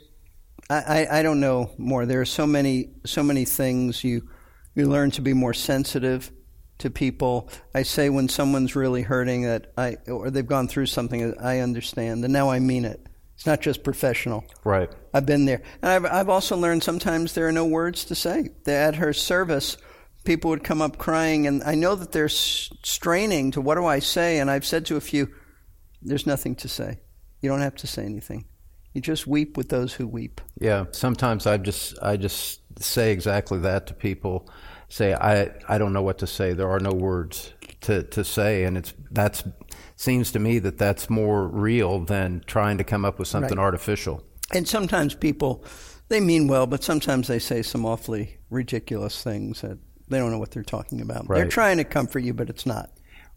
I, 0.68 1.07
I 1.11 1.22
don't 1.22 1.40
know 1.40 1.70
more. 1.79 2.07
There 2.07 2.20
are 2.20 2.24
so 2.26 2.46
many 2.46 2.94
so 3.05 3.22
many 3.22 3.44
things 3.44 4.02
you 4.02 4.29
you 4.74 4.87
learn 4.87 5.11
to 5.12 5.22
be 5.22 5.33
more 5.33 5.55
sensitive 5.55 6.31
to 6.79 6.90
people. 6.90 7.48
I 7.74 7.83
say 7.83 8.11
when 8.11 8.29
someone's 8.29 8.76
really 8.76 9.02
hurting 9.02 9.42
that 9.42 9.72
I 9.76 9.96
or 10.09 10.31
they've 10.31 10.46
gone 10.46 10.68
through 10.68 10.87
something 10.87 11.38
I 11.38 11.61
understand, 11.61 12.24
and 12.24 12.33
now 12.33 12.50
I 12.50 12.59
mean 12.59 12.85
it. 12.85 13.00
It's 13.35 13.46
not 13.46 13.61
just 13.61 13.85
professional. 13.85 14.44
Right. 14.64 14.90
I've 15.12 15.26
been 15.26 15.44
there, 15.44 15.62
and 15.83 15.90
I've 15.90 16.05
I've 16.07 16.29
also 16.29 16.57
learned 16.57 16.83
sometimes 16.83 17.35
there 17.35 17.46
are 17.46 17.52
no 17.52 17.66
words 17.66 18.07
to 18.07 18.14
say. 18.14 18.50
At 18.66 18.96
her 18.96 19.12
service, 19.12 19.76
people 20.24 20.50
would 20.50 20.64
come 20.64 20.83
up 20.83 20.98
crying, 20.98 21.46
and 21.46 21.62
I 21.62 21.74
know 21.74 21.94
that 21.94 22.12
they're 22.12 22.29
straining 22.29 23.52
to 23.52 23.61
what 23.61 23.76
do 23.76 23.87
I 23.87 24.00
say, 24.00 24.38
and 24.38 24.50
I've 24.50 24.66
said 24.66 24.87
to 24.87 24.96
a 24.96 25.00
few, 25.00 25.29
"There's 26.02 26.26
nothing 26.26 26.54
to 26.56 26.68
say. 26.68 27.00
You 27.40 27.50
don't 27.50 27.61
have 27.61 27.76
to 27.76 27.87
say 27.87 28.04
anything." 28.04 28.46
You 28.92 29.02
just 29.02 29.26
weep 29.26 29.59
with 29.59 29.68
those 29.68 29.92
who 29.92 30.09
weep. 30.09 30.40
Yeah, 30.59 30.87
sometimes 30.92 31.46
I 31.46 31.59
just 31.59 31.98
I 32.02 32.16
just 32.16 32.61
say 32.82 33.12
exactly 33.12 33.59
that 33.59 33.87
to 33.88 33.94
people. 33.94 34.48
Say 34.88 35.12
I 35.12 35.50
I 35.68 35.76
don't 35.76 35.92
know 35.92 36.02
what 36.02 36.18
to 36.18 36.26
say. 36.26 36.54
There 36.54 36.70
are 36.70 36.80
no 36.80 36.92
words 36.92 37.52
to 37.82 38.04
to 38.04 38.24
say, 38.24 38.64
and 38.64 38.78
it's 38.78 38.94
that's 39.11 39.44
seems 39.96 40.32
to 40.32 40.38
me 40.38 40.59
that 40.61 40.78
that's 40.78 41.11
more 41.11 41.46
real 41.46 42.00
than 42.00 42.42
trying 42.46 42.78
to 42.78 42.85
come 42.85 43.04
up 43.04 43.18
with 43.18 43.28
something 43.28 43.59
right. 43.59 43.64
artificial. 43.64 44.22
And 44.54 44.66
sometimes 44.66 45.14
people 45.14 45.64
they 46.09 46.20
mean 46.20 46.46
well, 46.48 46.66
but 46.66 46.82
sometimes 46.82 47.28
they 47.28 47.38
say 47.38 47.62
some 47.62 47.85
awfully 47.85 48.38
ridiculous 48.48 49.22
things 49.22 49.61
that 49.61 49.78
they 50.09 50.18
don't 50.18 50.30
know 50.30 50.38
what 50.38 50.52
they're 50.52 50.62
talking 50.62 51.00
about. 51.00 51.28
Right. 51.28 51.38
They're 51.38 51.48
trying 51.48 51.78
to 51.78 51.85
comfort 51.85 52.20
you, 52.20 52.32
but 52.32 52.48
it's 52.48 52.64
not. 52.64 52.90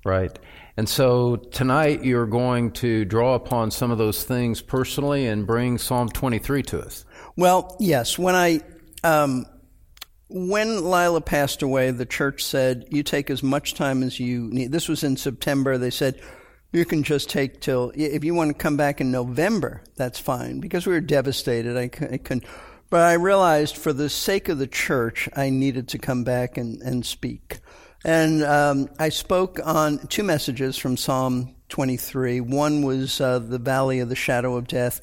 Right. 0.05 0.37
And 0.77 0.87
so 0.87 1.35
tonight 1.35 2.05
you're 2.05 2.25
going 2.25 2.71
to 2.71 3.03
draw 3.03 3.35
upon 3.35 3.71
some 3.71 3.91
of 3.91 3.97
those 3.97 4.23
things 4.23 4.61
personally 4.61 5.27
and 5.27 5.45
bring 5.45 5.77
Psalm 5.77 6.07
23 6.09 6.63
to 6.63 6.79
us. 6.79 7.05
Well, 7.35 7.75
yes. 7.79 8.17
When 8.17 8.33
I, 8.33 8.61
um, 9.03 9.45
when 10.29 10.89
Lila 10.89 11.21
passed 11.21 11.61
away, 11.63 11.91
the 11.91 12.05
church 12.05 12.45
said, 12.45 12.85
you 12.91 13.03
take 13.03 13.29
as 13.29 13.43
much 13.43 13.73
time 13.73 14.03
as 14.03 14.19
you 14.19 14.49
need. 14.51 14.71
This 14.71 14.87
was 14.87 15.03
in 15.03 15.17
September. 15.17 15.77
They 15.77 15.89
said, 15.89 16.21
you 16.71 16.85
can 16.85 17.03
just 17.03 17.29
take 17.29 17.59
till, 17.59 17.91
if 17.95 18.23
you 18.23 18.33
want 18.33 18.51
to 18.51 18.53
come 18.53 18.77
back 18.77 19.01
in 19.01 19.11
November, 19.11 19.83
that's 19.95 20.19
fine. 20.19 20.59
Because 20.59 20.85
we 20.85 20.93
were 20.93 21.01
devastated. 21.01 21.75
I, 21.75 21.83
I 22.13 22.17
couldn't. 22.17 22.45
But 22.89 23.01
I 23.01 23.13
realized 23.13 23.75
for 23.75 23.91
the 23.91 24.09
sake 24.09 24.49
of 24.49 24.59
the 24.59 24.67
church, 24.67 25.27
I 25.35 25.49
needed 25.49 25.89
to 25.89 25.97
come 25.97 26.23
back 26.23 26.57
and, 26.57 26.81
and 26.81 27.05
speak. 27.05 27.59
And 28.05 28.43
um, 28.43 28.89
I 28.97 29.09
spoke 29.09 29.59
on 29.63 30.07
two 30.07 30.23
messages 30.23 30.77
from 30.77 30.95
Psalm 30.95 31.55
23. 31.69 32.41
One 32.41 32.81
was 32.81 33.19
uh, 33.19 33.39
the 33.39 33.59
valley 33.59 33.99
of 33.99 34.09
the 34.09 34.15
shadow 34.15 34.55
of 34.55 34.67
death. 34.67 35.01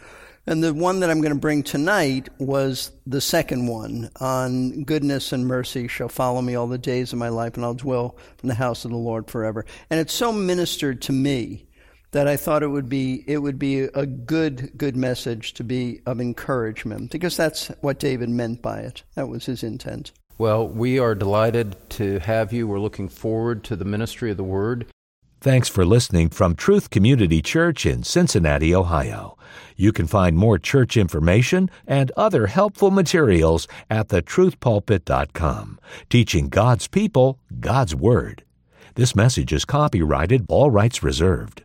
And 0.48 0.62
the 0.62 0.72
one 0.72 1.00
that 1.00 1.11
I'm 1.11 1.20
going 1.20 1.35
to 1.35 1.40
bring 1.40 1.64
tonight 1.64 2.28
was 2.38 2.92
the 3.04 3.20
second 3.20 3.66
one 3.66 4.11
on 4.20 4.85
goodness 4.85 5.32
and 5.32 5.46
mercy 5.46 5.88
shall 5.88 6.09
follow 6.09 6.40
me 6.40 6.54
all 6.54 6.68
the 6.68 6.78
days 6.78 7.12
of 7.12 7.18
my 7.18 7.30
life, 7.30 7.56
and 7.56 7.64
I'll 7.64 7.74
dwell 7.74 8.16
in 8.42 8.48
the 8.48 8.54
house 8.54 8.85
of 8.85 8.92
the 8.92 8.96
Lord 8.96 9.28
forever. 9.28 9.66
And 9.90 9.98
it 9.98 10.09
so 10.09 10.30
ministered 10.30 11.02
to 11.02 11.12
me 11.12 11.66
that 12.12 12.28
I 12.28 12.37
thought 12.37 12.62
it 12.62 12.68
would 12.68 12.88
be 12.88 13.24
it 13.26 13.38
would 13.38 13.59
be 13.59 13.80
a 13.80 14.06
good 14.06 14.70
good 14.76 14.96
message 14.96 15.52
to 15.54 15.64
be 15.64 16.00
of 16.06 16.20
encouragement 16.20 17.11
because 17.11 17.37
that's 17.37 17.66
what 17.80 17.98
David 17.98 18.30
meant 18.30 18.62
by 18.62 18.78
it. 18.78 19.02
That 19.16 19.28
was 19.28 19.46
his 19.46 19.64
intent. 19.64 20.12
Well, 20.38 20.68
we 20.68 20.99
are 20.99 21.14
delighted 21.14 21.77
to 21.90 22.18
have 22.18 22.53
you. 22.53 22.68
We're 22.68 22.79
looking 22.79 23.09
forward 23.09 23.64
to 23.64 23.77
the 23.77 23.87
ministry 23.87 24.31
of 24.31 24.37
the 24.37 24.44
Word. 24.44 24.87
Thanks 25.40 25.68
for 25.68 25.87
listening 25.87 26.29
from 26.29 26.55
Truth 26.55 26.90
Community 26.90 27.40
Church 27.40 27.87
in 27.87 28.03
Cincinnati, 28.03 28.75
Ohio. 28.75 29.38
You 29.77 29.92
can 29.92 30.07
find 30.07 30.37
more 30.37 30.59
church 30.59 30.96
information 30.96 31.70
and 31.87 32.12
other 32.18 32.49
helpful 32.49 32.90
materials 32.90 33.66
at 33.88 34.09
thetruthpulpit.com, 34.09 35.79
teaching 36.11 36.49
God's 36.49 36.87
people 36.87 37.38
God's 37.59 37.94
Word. 37.94 38.44
This 38.94 39.16
message 39.16 39.55
is 39.55 39.64
copyrighted, 39.64 40.44
all 40.49 40.70
rights 40.70 41.03
reserved. 41.03 41.62